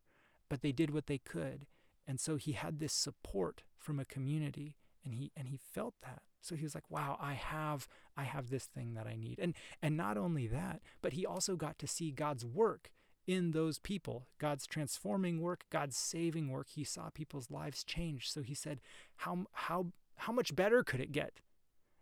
but 0.50 0.62
they 0.62 0.72
did 0.72 0.92
what 0.92 1.08
they 1.08 1.18
could. 1.18 1.68
And 2.08 2.20
so 2.20 2.38
he 2.38 2.54
had 2.54 2.80
this 2.80 2.94
support 2.94 3.64
from 3.78 4.00
a 4.00 4.06
community 4.06 4.78
and 5.04 5.16
he 5.16 5.32
and 5.36 5.48
he 5.48 5.58
felt 5.58 5.96
that 6.02 6.22
so 6.42 6.56
he 6.56 6.64
was 6.64 6.76
like 6.76 6.90
wow 6.90 7.18
i 7.20 7.34
have 7.34 7.88
i 8.16 8.24
have 8.24 8.50
this 8.50 8.66
thing 8.66 8.94
that 8.94 9.08
i 9.08 9.16
need 9.16 9.40
and 9.40 9.56
and 9.82 9.98
not 9.98 10.18
only 10.18 10.48
that 10.48 10.82
but 11.02 11.14
he 11.14 11.26
also 11.26 11.56
got 11.56 11.80
to 11.80 11.88
see 11.88 12.12
god's 12.12 12.46
work 12.46 12.92
in 13.28 13.52
those 13.52 13.80
people. 13.80 14.28
God's 14.40 14.68
transforming 14.68 15.42
work 15.42 15.66
god's 15.70 15.98
saving 15.98 16.50
work. 16.50 16.68
He 16.70 16.84
saw 16.84 17.10
people's 17.10 17.52
lives 17.52 17.84
change. 17.84 18.32
So 18.32 18.42
he 18.42 18.54
said 18.54 18.82
how 19.18 19.46
how 19.54 19.88
how 20.18 20.34
much 20.34 20.56
better 20.56 20.84
could 20.84 21.00
it 21.00 21.12
get? 21.12 21.40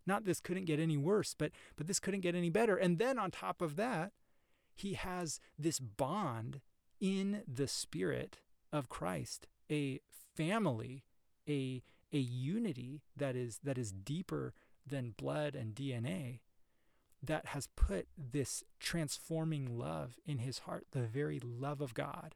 Not 0.06 0.26
this 0.26 0.40
couldn't 0.40 0.66
get 0.66 0.80
any 0.80 0.98
worse 0.98 1.34
but 1.38 1.52
but 1.76 1.88
this 1.88 2.00
couldn't 2.00 2.22
get 2.22 2.36
any 2.36 2.50
better. 2.50 2.76
And 2.76 2.98
then 2.98 3.20
on 3.20 3.32
top 3.32 3.62
of 3.62 3.76
that 3.76 4.12
he 4.76 4.94
has 4.94 5.40
this 5.58 5.80
bond 5.80 6.62
in 7.00 7.44
the 7.48 7.68
spirit 7.68 8.40
of 8.72 8.90
Christ 8.90 9.48
a 9.72 10.00
family 10.36 11.04
a 11.48 11.84
a 12.12 12.18
unity 12.18 13.04
that 13.16 13.36
is 13.36 13.60
that 13.64 13.78
is 13.78 13.92
deeper 13.92 14.54
than 14.86 15.14
blood 15.18 15.56
and 15.56 15.76
DNA 15.76 16.40
that 17.22 17.48
has 17.48 17.68
put 17.76 18.08
this 18.18 18.64
transforming 18.80 19.78
love 19.78 20.18
in 20.26 20.40
his 20.40 20.60
heart, 20.60 20.86
the 20.92 21.02
very 21.02 21.40
love 21.40 21.82
of 21.82 21.94
God. 21.94 22.36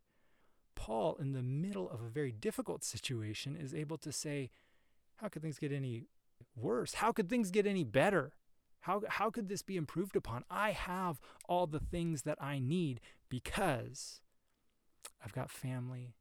Paul, 0.75 1.15
in 1.19 1.31
the 1.31 1.43
middle 1.43 1.89
of 1.89 2.01
a 2.01 2.09
very 2.09 2.31
difficult 2.31 2.83
situation, 2.83 3.55
is 3.55 3.73
able 3.73 3.97
to 3.99 4.11
say, 4.11 4.49
How 5.17 5.29
could 5.29 5.41
things 5.41 5.59
get 5.59 5.71
any 5.71 6.07
worse? 6.55 6.95
How 6.95 7.11
could 7.11 7.29
things 7.29 7.51
get 7.51 7.65
any 7.65 7.83
better? 7.83 8.33
How, 8.81 9.01
how 9.07 9.29
could 9.29 9.47
this 9.47 9.61
be 9.61 9.77
improved 9.77 10.17
upon? 10.17 10.43
I 10.49 10.71
have 10.71 11.21
all 11.47 11.67
the 11.67 11.79
things 11.79 12.23
that 12.23 12.37
I 12.41 12.59
need 12.59 12.99
because 13.29 14.19
I've 15.23 15.31
got 15.31 15.49
family, 15.49 16.15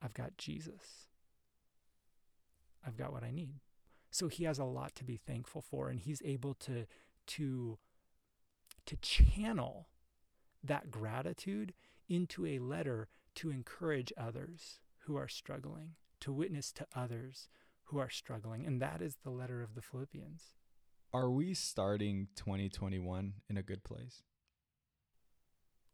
I've 0.00 0.14
got 0.14 0.38
Jesus. 0.38 1.08
I've 2.86 2.96
got 2.96 3.12
what 3.12 3.22
I 3.22 3.30
need. 3.30 3.60
So 4.10 4.28
he 4.28 4.44
has 4.44 4.58
a 4.58 4.64
lot 4.64 4.94
to 4.96 5.04
be 5.04 5.16
thankful 5.16 5.60
for 5.60 5.88
and 5.88 6.00
he's 6.00 6.22
able 6.24 6.54
to 6.54 6.86
to 7.28 7.78
to 8.84 8.96
channel 8.96 9.88
that 10.62 10.90
gratitude 10.90 11.72
into 12.08 12.46
a 12.46 12.58
letter 12.58 13.08
to 13.34 13.50
encourage 13.50 14.12
others 14.16 14.80
who 15.06 15.16
are 15.16 15.28
struggling, 15.28 15.90
to 16.20 16.32
witness 16.32 16.72
to 16.72 16.86
others 16.94 17.48
who 17.84 17.98
are 17.98 18.10
struggling. 18.10 18.66
And 18.66 18.80
that 18.80 19.00
is 19.00 19.16
the 19.22 19.30
letter 19.30 19.62
of 19.62 19.74
the 19.74 19.82
Philippians. 19.82 20.54
Are 21.12 21.30
we 21.30 21.54
starting 21.54 22.28
2021 22.36 23.34
in 23.48 23.56
a 23.56 23.62
good 23.62 23.84
place? 23.84 24.22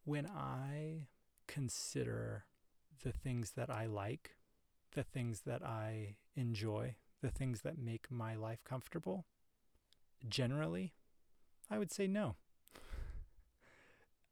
When 0.03 0.27
I 0.27 1.07
consider 1.47 2.45
the 3.03 3.11
things 3.11 3.51
that 3.51 3.69
I 3.69 3.85
like, 3.85 4.35
the 4.93 5.03
things 5.03 5.41
that 5.41 5.63
I 5.63 6.15
enjoy, 6.35 6.95
the 7.21 7.29
things 7.29 7.61
that 7.61 7.77
make 7.77 8.09
my 8.09 8.35
life 8.35 8.63
comfortable, 8.63 9.25
generally, 10.27 10.93
I 11.69 11.77
would 11.77 11.91
say 11.91 12.07
no. 12.07 12.35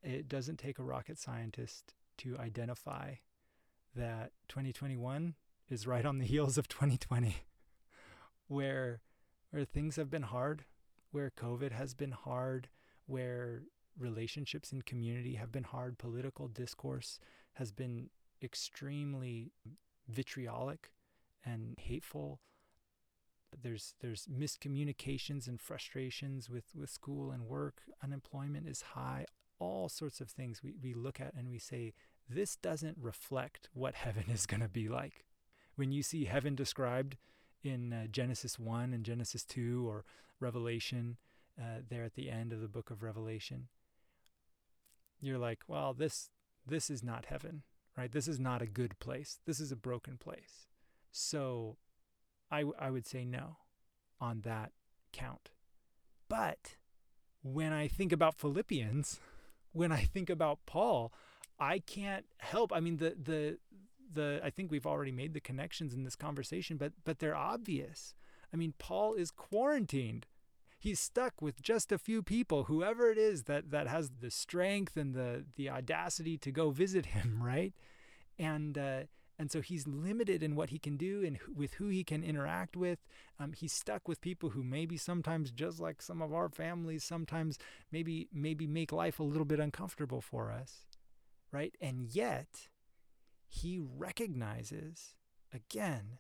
It 0.04 0.28
doesn't 0.28 0.58
take 0.58 0.80
a 0.80 0.84
rocket 0.84 1.18
scientist 1.18 1.94
to 2.20 2.38
identify 2.38 3.16
that 3.96 4.32
2021 4.48 5.36
is 5.70 5.88
right 5.88 6.06
on 6.06 6.18
the 6.18 6.26
heels 6.26 6.58
of 6.58 6.68
2020, 6.68 7.36
where 8.48 9.02
where 9.52 9.66
things 9.66 9.96
have 9.96 10.10
been 10.10 10.24
hard, 10.24 10.66
where 11.12 11.32
COVID 11.32 11.72
has 11.72 11.94
been 11.94 12.12
hard, 12.12 12.70
where 13.06 13.64
relationships 13.98 14.72
in 14.72 14.82
community 14.82 15.36
have 15.36 15.52
been 15.52 15.64
hard, 15.64 15.98
political 15.98 16.48
discourse 16.48 17.20
has 17.54 17.72
been 17.72 18.10
extremely 18.42 19.52
vitriolic 20.08 20.92
and 21.46 21.78
hateful. 21.80 22.40
There's 23.62 23.96
there's 24.02 24.28
miscommunications 24.28 25.48
and 25.48 25.60
frustrations 25.60 26.50
with, 26.50 26.66
with 26.76 26.90
school 26.90 27.32
and 27.32 27.44
work. 27.44 27.82
Unemployment 28.04 28.68
is 28.68 28.82
high. 28.82 29.26
All 29.60 29.90
sorts 29.90 30.22
of 30.22 30.30
things 30.30 30.62
we, 30.64 30.76
we 30.82 30.94
look 30.94 31.20
at 31.20 31.34
and 31.34 31.50
we 31.50 31.58
say, 31.58 31.94
this 32.30 32.56
doesn't 32.56 32.98
reflect 33.00 33.70
what 33.74 33.96
heaven 34.06 34.26
is 34.32 34.46
going 34.46 34.62
to 34.62 34.70
be 34.70 34.88
like. 34.88 35.26
When 35.76 35.92
you 35.92 36.04
see 36.04 36.26
heaven 36.26 36.56
described 36.56 37.18
in 37.64 37.94
uh, 37.94 38.08
Genesis 38.08 38.60
1 38.60 38.94
and 38.94 39.04
Genesis 39.04 39.44
2 39.44 39.88
or 39.88 40.06
Revelation, 40.40 41.18
uh, 41.60 41.82
there 41.90 42.04
at 42.04 42.14
the 42.14 42.30
end 42.30 42.54
of 42.54 42.62
the 42.62 42.68
book 42.68 42.92
of 42.92 43.02
Revelation, 43.02 43.68
you're 45.20 45.40
like, 45.40 45.60
well, 45.68 45.94
this 45.94 46.30
this 46.66 46.90
is 46.90 47.02
not 47.02 47.26
heaven 47.26 47.64
right? 47.98 48.12
This 48.12 48.28
is 48.28 48.40
not 48.40 48.62
a 48.62 48.68
good 48.68 48.98
place. 49.00 49.40
This 49.46 49.60
is 49.60 49.72
a 49.72 49.76
broken 49.76 50.18
place. 50.18 50.68
So 51.12 51.78
I, 52.52 52.64
I 52.80 52.90
would 52.90 53.06
say 53.06 53.26
no 53.26 53.58
on 54.20 54.42
that 54.42 54.72
count. 55.12 55.50
But 56.30 56.76
when 57.44 57.74
I 57.74 57.88
think 57.88 58.12
about 58.12 58.36
Philippians, 58.36 59.20
when 59.72 59.92
I 59.92 60.02
think 60.02 60.30
about 60.30 60.60
Paul, 60.66 61.14
I 61.60 61.80
can't 61.80 62.26
help. 62.40 62.72
I 62.74 62.80
mean, 62.80 62.98
the, 62.98 63.16
the, 63.22 63.58
the, 64.14 64.42
I 64.44 64.50
think 64.50 64.72
we've 64.72 64.88
already 64.88 65.12
made 65.12 65.34
the 65.34 65.40
connections 65.40 65.94
in 65.94 66.04
this 66.04 66.16
conversation, 66.16 66.78
but, 66.78 66.94
but 67.04 67.20
they're 67.20 67.36
obvious. 67.36 68.14
I 68.54 68.58
mean, 68.58 68.74
Paul 68.78 69.14
is 69.14 69.32
quarantined 69.32 70.28
he's 70.80 71.00
stuck 71.00 71.42
with 71.42 71.62
just 71.62 71.92
a 71.92 71.98
few 71.98 72.22
people, 72.22 72.66
whoever 72.66 73.10
it 73.10 73.18
is 73.18 73.44
that 73.44 73.72
that 73.72 73.88
has 73.88 74.12
the 74.22 74.32
strength 74.32 74.96
and 74.98 75.14
the 75.14 75.46
the 75.56 75.70
audacity 75.70 76.38
to 76.38 76.52
go 76.52 76.70
visit 76.70 77.08
him, 77.08 77.40
right? 77.42 77.74
And 78.40 78.78
uh, 78.78 79.02
and 79.40 79.52
so 79.52 79.62
he's 79.62 79.88
limited 79.88 80.42
in 80.42 80.56
what 80.56 80.72
he 80.72 80.80
can 80.80 80.98
do 80.98 81.24
and 81.24 81.38
with 81.56 81.76
who 81.76 81.90
he 81.90 82.04
can 82.04 82.24
interact 82.24 82.76
with. 82.76 83.00
Um, 83.40 83.54
he's 83.54 83.74
stuck 83.74 84.08
with 84.08 84.20
people 84.22 84.50
who 84.50 84.64
maybe 84.64 84.98
sometimes, 84.98 85.52
just 85.52 85.80
like 85.80 86.02
some 86.02 86.22
of 86.22 86.34
our 86.34 86.50
families, 86.50 87.04
sometimes 87.04 87.60
maybe 87.92 88.28
maybe 88.34 88.66
make 88.66 88.92
life 88.92 89.20
a 89.20 89.24
little 89.24 89.46
bit 89.46 89.60
uncomfortable 89.60 90.22
for 90.22 90.52
us, 90.52 90.86
right? 91.52 91.76
And 91.80 92.02
yet, 92.02 92.70
he 93.48 93.80
recognizes 93.80 95.16
again 95.54 96.20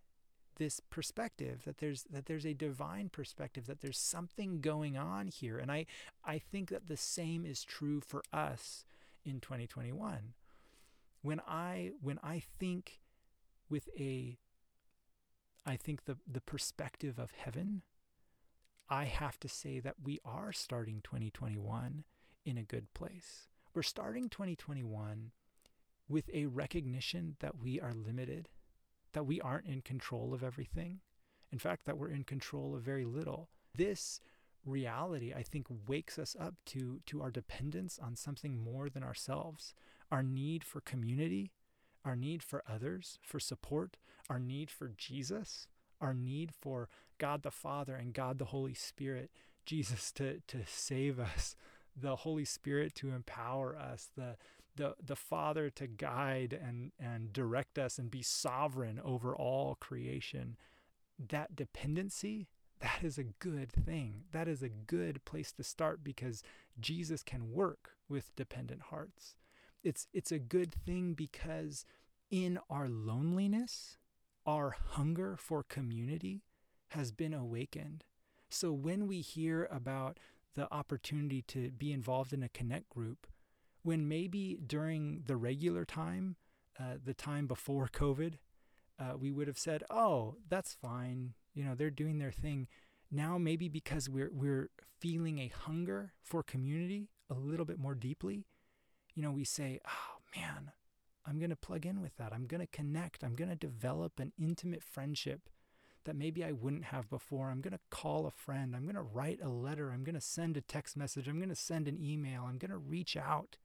this 0.58 0.80
perspective 0.89 1.63
that 1.65 1.77
there's 1.77 2.03
that 2.03 2.25
there's 2.25 2.45
a 2.45 2.53
divine 2.53 3.10
perspective 3.10 3.67
that 3.67 3.82
there's 3.82 3.99
something 3.99 4.60
going 4.60 4.97
on 4.97 5.27
here 5.27 5.58
and 5.60 5.71
i 5.71 5.86
i 6.25 6.39
think 6.39 6.69
that 6.69 6.88
the 6.88 6.97
same 6.97 7.45
is 7.45 7.63
true 7.63 8.01
for 8.01 8.23
us 8.34 8.84
in 9.23 9.39
2021 9.39 10.34
when 11.21 11.39
i 11.47 11.91
when 12.01 12.19
i 12.23 12.41
think 12.60 12.99
with 13.69 13.89
a 13.97 14.38
i 15.65 15.75
think 15.75 16.06
the 16.06 16.17
the 16.32 16.41
perspective 16.41 17.19
of 17.19 17.32
heaven 17.32 17.82
i 18.89 19.06
have 19.06 19.39
to 19.39 19.47
say 19.47 19.80
that 19.80 19.95
we 20.03 20.19
are 20.25 20.51
starting 20.51 21.01
2021 21.03 22.03
in 22.45 22.58
a 22.58 22.63
good 22.63 22.93
place 22.93 23.47
we're 23.73 23.82
starting 23.82 24.30
2021 24.30 25.32
with 26.10 26.30
a 26.34 26.45
recognition 26.45 27.36
that 27.39 27.62
we 27.62 27.80
are 27.80 27.93
limited 27.93 28.49
that 29.13 29.25
we 29.25 29.41
aren't 29.41 29.65
in 29.65 29.82
control 29.82 30.34
of 30.34 30.43
everything. 30.43 30.99
In 31.51 31.60
fact, 31.60 31.86
that 31.86 31.97
we're 31.97 32.12
in 32.12 32.23
control 32.23 32.75
of 32.75 32.84
very 32.84 33.06
little. 33.06 33.49
This 33.75 34.19
reality, 34.65 35.34
I 35.34 35.43
think, 35.43 35.65
wakes 35.88 36.19
us 36.19 36.36
up 36.39 36.56
to, 36.67 36.99
to 37.08 37.21
our 37.21 37.32
dependence 37.32 37.97
on 37.97 38.15
something 38.15 38.63
more 38.63 38.89
than 38.89 39.03
ourselves, 39.03 39.73
our 40.12 40.21
need 40.21 40.63
for 40.63 40.82
community, 40.82 41.51
our 42.07 42.15
need 42.15 42.41
for 42.41 42.63
others, 42.71 43.19
for 43.21 43.39
support, 43.39 43.97
our 44.29 44.39
need 44.39 44.71
for 44.71 44.93
Jesus, 44.97 45.67
our 45.99 46.13
need 46.13 46.53
for 46.53 46.87
God 47.17 47.43
the 47.43 47.51
Father 47.51 47.95
and 47.95 48.13
God 48.13 48.39
the 48.39 48.45
Holy 48.45 48.73
Spirit, 48.73 49.29
Jesus 49.65 50.11
to, 50.13 50.39
to 50.47 50.59
save 50.65 51.19
us, 51.19 51.55
the 51.99 52.17
Holy 52.17 52.45
Spirit 52.45 52.95
to 52.95 53.09
empower 53.09 53.75
us, 53.75 54.09
the, 54.15 54.37
the, 54.77 54.95
the 55.03 55.17
Father 55.17 55.69
to 55.71 55.85
guide 55.85 56.57
and, 56.59 56.93
and 56.97 57.33
direct 57.33 57.77
us 57.77 57.97
and 57.97 58.09
be 58.09 58.21
sovereign 58.21 59.01
over 59.03 59.35
all 59.35 59.75
creation, 59.75 60.55
that 61.19 61.57
dependency, 61.57 62.47
that 62.79 62.99
is 63.03 63.17
a 63.17 63.23
good 63.23 63.71
thing. 63.71 64.21
That 64.31 64.47
is 64.47 64.61
a 64.61 64.69
good 64.69 65.25
place 65.25 65.51
to 65.53 65.63
start 65.63 66.03
because 66.03 66.41
Jesus 66.79 67.21
can 67.23 67.51
work 67.51 67.91
with 68.07 68.33
dependent 68.35 68.83
hearts. 68.83 69.35
It's, 69.83 70.07
it's 70.13 70.31
a 70.31 70.39
good 70.39 70.73
thing 70.73 71.13
because 71.13 71.85
in 72.29 72.59
our 72.69 72.87
loneliness, 72.87 73.97
our 74.45 74.75
hunger 74.91 75.35
for 75.37 75.63
community 75.63 76.43
has 76.89 77.11
been 77.11 77.33
awakened. 77.33 78.03
So 78.49 78.71
when 78.71 79.07
we 79.07 79.21
hear 79.21 79.67
about 79.71 80.19
the 80.55 80.71
opportunity 80.73 81.41
to 81.43 81.71
be 81.71 81.91
involved 81.91 82.33
in 82.33 82.43
a 82.43 82.49
connect 82.49 82.89
group, 82.89 83.27
when 83.83 84.07
maybe 84.07 84.57
during 84.65 85.23
the 85.25 85.35
regular 85.35 85.85
time, 85.85 86.35
uh, 86.79 86.95
the 87.03 87.13
time 87.13 87.47
before 87.47 87.87
COVID, 87.93 88.35
uh, 88.99 89.17
we 89.17 89.31
would 89.31 89.47
have 89.47 89.59
said, 89.59 89.83
"Oh, 89.89 90.35
that's 90.49 90.73
fine. 90.73 91.33
You 91.53 91.63
know, 91.63 91.75
they're 91.75 91.91
doing 91.91 92.17
their 92.17 92.31
thing." 92.31 92.67
Now, 93.11 93.37
maybe 93.37 93.69
because 93.69 94.09
we're 94.09 94.31
we're 94.33 94.69
feeling 94.99 95.39
a 95.39 95.47
hunger 95.47 96.13
for 96.23 96.41
community 96.41 97.09
a 97.29 97.35
little 97.35 97.65
bit 97.65 97.77
more 97.77 97.93
deeply, 97.93 98.45
you 99.17 99.23
know, 99.23 99.32
we 99.32 99.43
say, 99.43 99.80
"Oh 99.88 100.19
man, 100.36 100.71
I'm 101.25 101.39
going 101.39 101.49
to 101.49 101.56
plug 101.56 101.88
in 101.88 102.01
with 102.01 102.15
that. 102.17 102.32
I'm 102.34 102.45
going 102.45 102.62
to 102.62 102.67
connect. 102.67 103.23
I'm 103.23 103.34
going 103.34 103.49
to 103.49 103.56
develop 103.56 104.19
an 104.19 104.32
intimate 104.39 104.84
friendship 104.84 105.49
that 106.06 106.15
maybe 106.15 106.43
I 106.43 106.51
wouldn't 106.51 106.86
have 106.86 107.10
before. 107.10 107.49
I'm 107.49 107.60
going 107.60 107.73
to 107.73 107.80
call 107.89 108.27
a 108.27 108.32
friend. 108.32 108.75
I'm 108.75 108.84
going 108.84 108.95
to 108.95 109.01
write 109.01 109.39
a 109.43 109.49
letter. 109.49 109.91
I'm 109.91 110.03
going 110.03 110.15
to 110.15 110.21
send 110.21 110.56
a 110.56 110.62
text 110.62 110.95
message. 110.95 111.27
I'm 111.27 111.39
going 111.39 111.49
to 111.49 111.56
send 111.56 111.88
an 111.88 111.97
email. 111.99 112.45
I'm 112.47 112.60
going 112.60 112.71
to 112.71 112.77
reach 112.77 113.17
out 113.17 113.58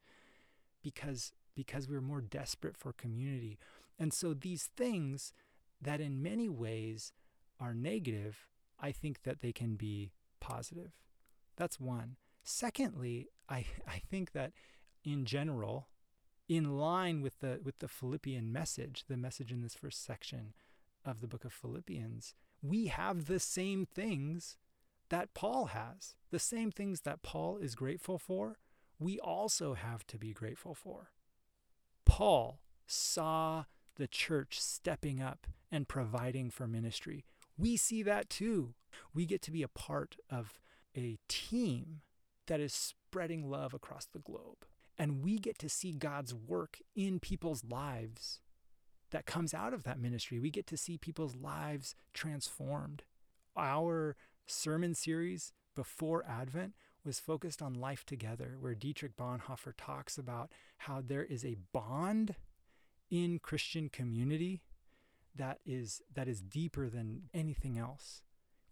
because 0.83 1.35
because 1.55 1.87
we're 1.87 2.01
more 2.01 2.23
desperate 2.23 2.79
for 2.79 2.95
community. 2.95 3.59
And 3.99 4.15
so 4.15 4.33
these 4.33 4.71
things 4.75 5.35
that 5.83 6.01
in 6.01 6.23
many 6.23 6.49
ways 6.49 7.13
are 7.61 7.75
negative, 7.75 8.49
I 8.81 8.91
think 8.91 9.25
that 9.25 9.43
they 9.43 9.53
can 9.53 9.75
be 9.75 10.13
positive. 10.41 10.93
That's 11.57 11.79
one. 11.79 12.17
Secondly, 12.43 13.29
I, 13.51 13.67
I 13.87 14.01
think 14.11 14.33
that 14.33 14.53
in 15.05 15.25
general, 15.25 15.89
in 16.49 16.79
line 16.79 17.23
with 17.23 17.41
the 17.41 17.61
with 17.63 17.79
the 17.79 17.89
Philippian 17.89 18.53
message, 18.53 19.05
the 19.09 19.17
message 19.17 19.53
in 19.53 19.63
this 19.63 19.75
first 19.75 20.05
section 20.05 20.55
of 21.05 21.21
the 21.21 21.29
book 21.29 21.45
of 21.45 21.53
Philippians, 21.53 22.35
we 22.63 22.87
have 22.87 23.27
the 23.27 23.41
same 23.41 23.87
things 23.87 24.57
that 25.09 25.35
Paul 25.35 25.67
has. 25.67 26.15
The 26.31 26.39
same 26.39 26.71
things 26.71 27.03
that 27.03 27.23
Paul 27.23 27.59
is 27.59 27.75
grateful 27.75 28.19
for, 28.19 28.59
we 28.99 29.19
also 29.19 29.75
have 29.75 30.07
to 30.07 30.19
be 30.19 30.33
grateful 30.33 30.75
for. 30.75 31.11
Paul 32.07 32.61
saw 32.87 33.65
the 33.97 34.07
church 34.07 34.61
stepping 34.61 35.21
up 35.21 35.47
and 35.71 35.89
providing 35.89 36.51
for 36.51 36.67
ministry. 36.67 37.25
We 37.59 37.77
see 37.77 38.03
that 38.03 38.31
too. 38.31 38.75
We 39.15 39.27
get 39.27 39.43
to 39.43 39.51
be 39.51 39.63
a 39.63 39.69
part 39.69 40.17
of 40.31 40.61
a 40.97 41.19
team 41.29 42.01
that 42.47 42.61
is 42.61 42.73
spreading 42.73 43.49
love 43.49 43.75
across 43.75 44.07
the 44.07 44.19
globe. 44.19 44.65
And 45.03 45.21
we 45.21 45.37
get 45.37 45.59
to 45.59 45.69
see 45.69 45.91
God's 45.91 46.33
work 46.33 46.79
in 46.95 47.19
people's 47.19 47.65
lives 47.65 48.39
that 49.11 49.27
comes 49.27 49.53
out 49.53 49.75
of 49.75 49.83
that 49.83 49.99
ministry. 49.99 50.39
We 50.39 50.49
get 50.49 50.65
to 50.69 50.77
see 50.77 50.97
people's 50.97 51.35
lives 51.35 51.97
transformed. 52.15 53.03
Our 53.57 54.15
sermon 54.47 54.95
series 54.95 55.53
before 55.75 56.25
Advent 56.25 56.75
was 57.05 57.19
focused 57.19 57.61
on 57.61 57.75
life 57.75 58.05
together, 58.07 58.55
where 58.61 58.77
Dietrich 58.77 59.17
Bonhoeffer 59.17 59.73
talks 59.77 60.19
about 60.19 60.53
how 60.79 61.03
there 61.05 61.25
is 61.25 61.45
a 61.45 61.57
bond 61.73 62.37
in 63.11 63.41
Christian 63.41 63.89
community 63.89 64.63
that 65.35 65.59
is 65.67 66.01
that 66.15 66.29
is 66.29 66.41
deeper 66.41 66.89
than 66.89 67.23
anything 67.35 67.77
else. 67.77 68.23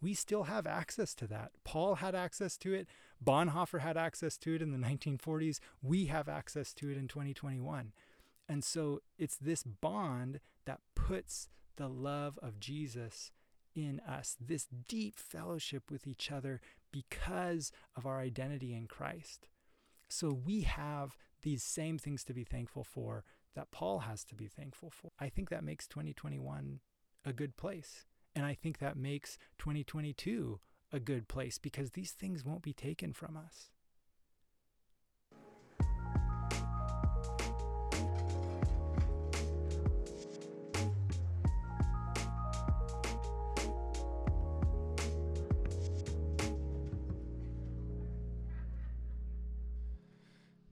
We 0.01 0.15
still 0.15 0.45
have 0.45 0.65
access 0.65 1.13
to 1.17 1.27
that. 1.27 1.51
Paul 1.65 1.97
had 1.97 2.15
access 2.15 2.57
to 2.59 2.73
it. 2.73 2.87
Bonhoeffer 3.25 3.81
had 3.81 3.97
access 3.97 4.37
to 4.39 4.55
it 4.55 4.63
in 4.63 4.73
the 4.73 4.79
1940s. 4.79 5.59
We 5.83 6.07
have 6.07 6.29
access 6.29 6.73
to 6.75 6.91
it 6.91 6.97
in 6.97 7.09
2021. 7.09 7.93
And 8.49 8.65
so 8.65 9.01
it's 9.19 9.37
this 9.37 9.63
bond 9.63 10.41
that 10.65 10.81
puts 10.95 11.49
the 11.77 11.89
love 11.89 12.39
of 12.43 12.59
Jesus 12.59 13.31
in 13.75 14.01
us, 14.01 14.37
this 14.41 14.67
deep 14.89 15.19
fellowship 15.19 15.91
with 15.91 16.07
each 16.07 16.33
other 16.33 16.61
because 16.91 17.71
of 17.97 18.07
our 18.07 18.21
identity 18.21 18.75
in 18.75 18.87
Christ. 18.87 19.49
So 20.09 20.31
we 20.33 20.63
have 20.63 21.17
these 21.43 21.63
same 21.63 21.99
things 21.99 22.25
to 22.25 22.35
be 22.35 22.45
thankful 22.45 22.85
for 22.85 23.25
that 23.55 23.71
Paul 23.71 24.01
has 24.01 24.25
to 24.25 24.35
be 24.35 24.47
thankful 24.47 24.91
for. 24.91 25.13
I 25.19 25.29
think 25.29 25.49
that 25.51 25.65
makes 25.65 25.87
2021 25.87 26.81
a 27.25 27.33
good 27.33 27.57
place. 27.57 28.07
And 28.35 28.45
I 28.45 28.55
think 28.55 28.79
that 28.79 28.97
makes 28.97 29.39
2022 29.59 30.61
a 30.93 31.01
good 31.01 31.29
place 31.29 31.59
because 31.59 31.91
these 31.91 32.13
things 32.13 32.45
won't 32.45 32.63
be 32.63 32.73
taken 32.73 33.13
from 33.13 33.37
us. 33.37 33.71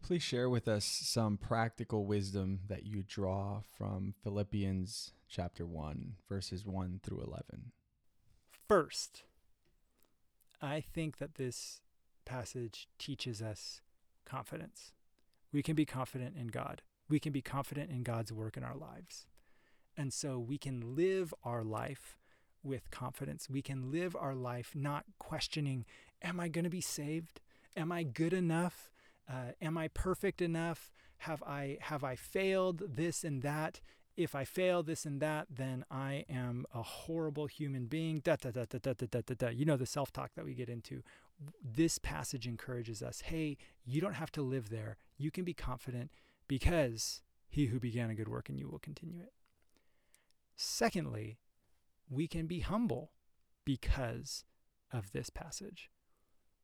Please 0.08 0.22
share 0.22 0.48
with 0.48 0.68
us 0.68 0.86
some 0.86 1.36
practical 1.36 2.06
wisdom 2.06 2.60
that 2.66 2.86
you 2.86 3.04
draw 3.06 3.60
from 3.76 4.14
Philippians 4.24 5.12
chapter 5.28 5.66
1, 5.66 6.14
verses 6.26 6.64
1 6.64 7.00
through 7.02 7.20
11. 7.20 7.72
First, 8.66 9.24
I 10.60 10.80
think 10.80 11.18
that 11.18 11.36
this 11.36 11.80
passage 12.24 12.88
teaches 12.98 13.40
us 13.40 13.80
confidence. 14.24 14.92
We 15.52 15.62
can 15.62 15.74
be 15.74 15.86
confident 15.86 16.36
in 16.36 16.48
God. 16.48 16.82
We 17.08 17.18
can 17.18 17.32
be 17.32 17.40
confident 17.40 17.90
in 17.90 18.02
God's 18.02 18.32
work 18.32 18.56
in 18.56 18.64
our 18.64 18.76
lives. 18.76 19.26
And 19.96 20.12
so 20.12 20.38
we 20.38 20.58
can 20.58 20.94
live 20.94 21.32
our 21.42 21.64
life 21.64 22.18
with 22.62 22.90
confidence. 22.90 23.48
We 23.48 23.62
can 23.62 23.90
live 23.90 24.14
our 24.14 24.34
life 24.34 24.72
not 24.74 25.04
questioning, 25.18 25.86
Am 26.22 26.40
I 26.40 26.48
going 26.48 26.64
to 26.64 26.70
be 26.70 26.80
saved? 26.80 27.40
Am 27.76 27.92
I 27.92 28.02
good 28.02 28.32
enough? 28.32 28.90
Uh, 29.30 29.52
am 29.62 29.78
I 29.78 29.88
perfect 29.88 30.42
enough? 30.42 30.90
Have 31.18 31.42
I 31.44 31.78
have 31.80 32.02
I 32.02 32.16
failed 32.16 32.82
this 32.96 33.24
and 33.24 33.42
that? 33.42 33.80
If 34.18 34.34
I 34.34 34.44
fail 34.44 34.82
this 34.82 35.06
and 35.06 35.20
that, 35.20 35.46
then 35.48 35.84
I 35.92 36.24
am 36.28 36.66
a 36.74 36.82
horrible 36.82 37.46
human 37.46 37.86
being. 37.86 38.18
Da 38.18 38.34
da 38.34 38.50
da 38.50 38.64
da 38.68 38.78
da 38.82 38.92
da 38.92 39.06
da 39.20 39.34
da. 39.38 39.48
You 39.48 39.64
know 39.64 39.76
the 39.76 39.86
self-talk 39.86 40.32
that 40.34 40.44
we 40.44 40.54
get 40.54 40.68
into. 40.68 41.04
This 41.62 41.98
passage 41.98 42.44
encourages 42.44 43.00
us. 43.00 43.20
Hey, 43.20 43.58
you 43.84 44.00
don't 44.00 44.14
have 44.14 44.32
to 44.32 44.42
live 44.42 44.70
there. 44.70 44.96
You 45.18 45.30
can 45.30 45.44
be 45.44 45.54
confident 45.54 46.10
because 46.48 47.22
he 47.48 47.66
who 47.66 47.78
began 47.78 48.10
a 48.10 48.14
good 48.16 48.26
work 48.26 48.50
in 48.50 48.58
you 48.58 48.68
will 48.68 48.80
continue 48.80 49.20
it. 49.20 49.32
Secondly, 50.56 51.38
we 52.10 52.26
can 52.26 52.48
be 52.48 52.58
humble 52.58 53.12
because 53.64 54.44
of 54.92 55.12
this 55.12 55.30
passage 55.30 55.90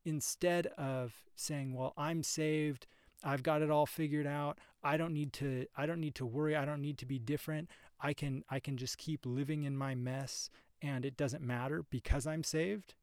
instead 0.04 0.66
of 0.76 1.24
saying, 1.36 1.72
"Well, 1.72 1.94
I'm 1.96 2.24
saved. 2.24 2.88
I've 3.24 3.42
got 3.42 3.62
it 3.62 3.70
all 3.70 3.86
figured 3.86 4.26
out. 4.26 4.58
I 4.82 4.96
don't 4.96 5.14
need 5.14 5.32
to 5.34 5.66
I 5.76 5.86
don't 5.86 6.00
need 6.00 6.14
to 6.16 6.26
worry. 6.26 6.54
I 6.54 6.64
don't 6.64 6.82
need 6.82 6.98
to 6.98 7.06
be 7.06 7.18
different. 7.18 7.70
I 8.00 8.12
can 8.12 8.44
I 8.50 8.60
can 8.60 8.76
just 8.76 8.98
keep 8.98 9.24
living 9.24 9.64
in 9.64 9.76
my 9.76 9.94
mess 9.94 10.50
and 10.82 11.04
it 11.04 11.16
doesn't 11.16 11.42
matter 11.42 11.84
because 11.90 12.26
I'm 12.26 12.44
saved." 12.44 12.94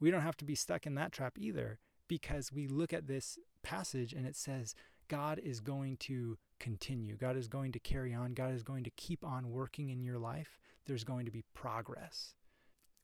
We 0.00 0.10
don't 0.10 0.22
have 0.22 0.36
to 0.38 0.44
be 0.44 0.56
stuck 0.56 0.84
in 0.84 0.96
that 0.96 1.12
trap 1.12 1.38
either 1.38 1.78
because 2.08 2.52
we 2.52 2.66
look 2.66 2.92
at 2.92 3.06
this 3.06 3.38
passage 3.62 4.12
and 4.12 4.26
it 4.26 4.34
says 4.34 4.74
God 5.06 5.38
is 5.38 5.60
going 5.60 5.96
to 5.98 6.38
continue. 6.58 7.16
God 7.16 7.36
is 7.36 7.46
going 7.46 7.70
to 7.72 7.78
carry 7.78 8.12
on. 8.12 8.34
God 8.34 8.52
is 8.52 8.62
going 8.62 8.82
to 8.84 8.90
keep 8.90 9.24
on 9.24 9.50
working 9.50 9.90
in 9.90 10.02
your 10.02 10.18
life. 10.18 10.58
There's 10.86 11.04
going 11.04 11.26
to 11.26 11.30
be 11.30 11.44
progress. 11.54 12.34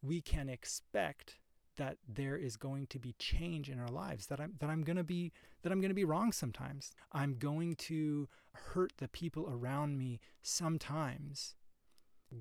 We 0.03 0.21
can 0.21 0.49
expect 0.49 1.37
that 1.79 1.97
there 2.07 2.37
is 2.37 2.57
going 2.57 2.87
to 2.89 2.99
be 2.99 3.15
change 3.19 3.71
in 3.71 3.81
our 3.81 3.89
lives 3.89 4.27
that 4.27 4.41
I'm 4.41 4.55
that 4.61 4.69
I'm 4.69 4.83
going 4.83 4.97
to 4.97 5.05
be 5.05 5.33
that 5.63 5.73
I'm 5.73 5.81
going 5.81 5.91
to 5.91 5.95
be 5.95 6.05
wrong 6.05 6.33
sometimes. 6.33 6.93
I'm 7.13 7.39
going 7.39 7.75
to 7.77 8.29
hurt 8.53 8.93
the 8.99 9.09
people 9.09 9.49
around 9.51 9.97
me 9.97 10.21
sometimes. 10.43 11.55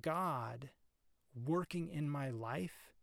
God 0.02 0.70
working 1.34 1.88
in 1.90 2.10
my 2.10 2.30
life 2.30 2.94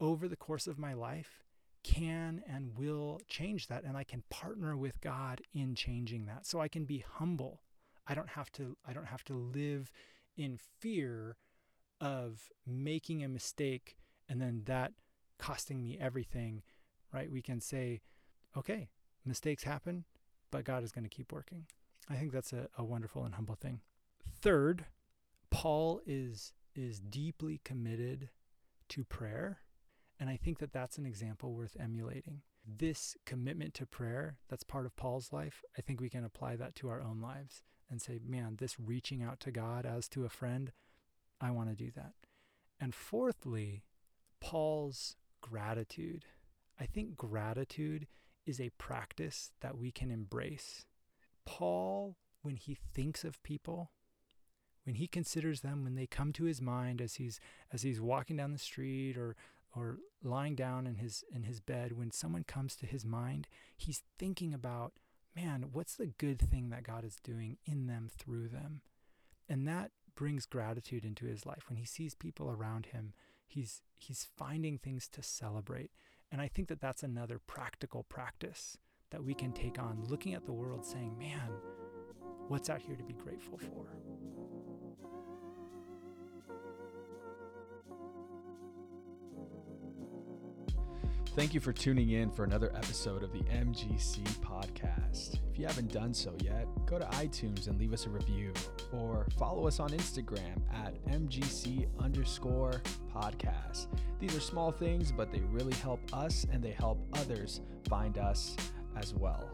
over 0.00 0.28
the 0.28 0.36
course 0.36 0.66
of 0.66 0.78
my 0.78 0.92
life 0.92 1.44
can 1.82 2.42
and 2.46 2.76
will 2.76 3.20
change 3.28 3.68
that 3.68 3.84
and 3.84 3.96
I 3.96 4.04
can 4.04 4.24
partner 4.30 4.76
with 4.76 5.00
God 5.00 5.40
in 5.54 5.74
changing 5.74 6.26
that. 6.26 6.44
So 6.44 6.60
I 6.60 6.68
can 6.68 6.84
be 6.84 7.04
humble. 7.16 7.62
I 8.06 8.14
don't 8.14 8.30
have 8.30 8.50
to 8.52 8.76
I 8.86 8.92
don't 8.92 9.06
have 9.06 9.24
to 9.24 9.34
live 9.34 9.90
in 10.36 10.58
fear 10.80 11.36
of 12.00 12.50
making 12.66 13.24
a 13.24 13.28
mistake 13.28 13.96
and 14.28 14.40
then 14.40 14.62
that 14.66 14.92
costing 15.38 15.82
me 15.82 15.98
everything, 16.00 16.62
right? 17.12 17.30
We 17.30 17.42
can 17.42 17.60
say, 17.60 18.00
okay, 18.56 18.88
mistakes 19.24 19.64
happen, 19.64 20.04
but 20.50 20.64
God 20.64 20.82
is 20.82 20.92
going 20.92 21.04
to 21.04 21.10
keep 21.10 21.32
working. 21.32 21.66
I 22.10 22.14
think 22.14 22.32
that's 22.32 22.52
a, 22.52 22.68
a 22.76 22.84
wonderful 22.84 23.24
and 23.24 23.34
humble 23.34 23.54
thing. 23.54 23.80
Third, 24.40 24.86
Paul 25.50 26.00
is 26.06 26.52
is 26.74 27.00
deeply 27.00 27.60
committed 27.64 28.28
to 28.90 29.04
prayer, 29.04 29.58
and 30.20 30.30
I 30.30 30.36
think 30.36 30.58
that 30.58 30.72
that's 30.72 30.96
an 30.96 31.06
example 31.06 31.52
worth 31.52 31.76
emulating. 31.78 32.42
This 32.64 33.16
commitment 33.26 33.74
to 33.74 33.86
prayer, 33.86 34.38
that's 34.48 34.62
part 34.62 34.86
of 34.86 34.94
Paul's 34.94 35.32
life. 35.32 35.64
I 35.76 35.80
think 35.80 36.00
we 36.00 36.10
can 36.10 36.24
apply 36.24 36.56
that 36.56 36.74
to 36.76 36.88
our 36.88 37.02
own 37.02 37.20
lives 37.20 37.62
and 37.90 38.00
say, 38.00 38.20
man, 38.24 38.56
this 38.58 38.78
reaching 38.78 39.22
out 39.22 39.40
to 39.40 39.50
God 39.50 39.86
as 39.86 40.08
to 40.10 40.24
a 40.24 40.28
friend, 40.28 40.72
I 41.40 41.50
want 41.50 41.70
to 41.70 41.74
do 41.74 41.90
that. 41.96 42.12
And 42.78 42.94
fourthly, 42.94 43.84
Paul's 44.40 45.16
gratitude. 45.40 46.24
I 46.80 46.86
think 46.86 47.16
gratitude 47.16 48.06
is 48.46 48.60
a 48.60 48.70
practice 48.78 49.52
that 49.60 49.76
we 49.76 49.90
can 49.90 50.10
embrace. 50.10 50.86
Paul, 51.44 52.16
when 52.42 52.56
he 52.56 52.76
thinks 52.94 53.24
of 53.24 53.42
people, 53.42 53.90
when 54.84 54.94
he 54.94 55.06
considers 55.06 55.60
them, 55.60 55.84
when 55.84 55.96
they 55.96 56.06
come 56.06 56.32
to 56.32 56.44
his 56.44 56.62
mind 56.62 57.00
as 57.00 57.16
he's 57.16 57.40
as 57.72 57.82
he's 57.82 58.00
walking 58.00 58.36
down 58.36 58.52
the 58.52 58.58
street 58.58 59.16
or 59.16 59.36
or 59.76 59.98
lying 60.22 60.54
down 60.54 60.86
in 60.86 60.96
his 60.96 61.24
in 61.34 61.42
his 61.42 61.60
bed, 61.60 61.92
when 61.92 62.10
someone 62.10 62.44
comes 62.44 62.74
to 62.76 62.86
his 62.86 63.04
mind, 63.04 63.48
he's 63.76 64.02
thinking 64.18 64.54
about, 64.54 64.94
man, 65.36 65.66
what's 65.72 65.96
the 65.96 66.06
good 66.06 66.40
thing 66.40 66.70
that 66.70 66.84
God 66.84 67.04
is 67.04 67.16
doing 67.22 67.58
in 67.66 67.86
them 67.86 68.08
through 68.16 68.48
them? 68.48 68.80
And 69.48 69.68
that 69.68 69.90
brings 70.14 70.46
gratitude 70.46 71.04
into 71.04 71.26
his 71.26 71.44
life. 71.46 71.64
When 71.68 71.76
he 71.76 71.84
sees 71.84 72.14
people 72.14 72.50
around 72.50 72.86
him 72.86 73.12
He's 73.48 73.82
he's 73.96 74.28
finding 74.36 74.78
things 74.78 75.08
to 75.08 75.22
celebrate. 75.22 75.90
And 76.30 76.40
I 76.40 76.48
think 76.48 76.68
that 76.68 76.80
that's 76.80 77.02
another 77.02 77.40
practical 77.46 78.02
practice 78.04 78.76
that 79.10 79.24
we 79.24 79.32
can 79.32 79.52
take 79.52 79.78
on, 79.78 80.04
looking 80.06 80.34
at 80.34 80.44
the 80.44 80.52
world 80.52 80.84
saying, 80.84 81.16
man, 81.18 81.50
what's 82.48 82.68
out 82.68 82.82
here 82.82 82.94
to 82.96 83.02
be 83.02 83.14
grateful 83.14 83.56
for? 83.56 83.86
Thank 91.38 91.54
you 91.54 91.60
for 91.60 91.72
tuning 91.72 92.10
in 92.10 92.32
for 92.32 92.42
another 92.42 92.72
episode 92.74 93.22
of 93.22 93.32
the 93.32 93.44
MGC 93.44 94.24
podcast. 94.40 95.38
If 95.52 95.56
you 95.56 95.66
haven't 95.66 95.92
done 95.92 96.12
so 96.12 96.34
yet, 96.42 96.66
go 96.84 96.98
to 96.98 97.04
iTunes 97.04 97.68
and 97.68 97.78
leave 97.78 97.92
us 97.92 98.06
a 98.06 98.08
review 98.08 98.52
or 98.92 99.24
follow 99.38 99.68
us 99.68 99.78
on 99.78 99.90
Instagram 99.90 100.60
at 100.74 101.00
MGC 101.04 101.86
underscore 102.00 102.82
podcast. 103.14 103.86
These 104.18 104.34
are 104.36 104.40
small 104.40 104.72
things, 104.72 105.12
but 105.12 105.30
they 105.30 105.38
really 105.52 105.74
help 105.74 106.00
us 106.12 106.44
and 106.50 106.60
they 106.60 106.72
help 106.72 106.98
others 107.12 107.60
find 107.88 108.18
us 108.18 108.56
as 108.96 109.14
well. 109.14 109.48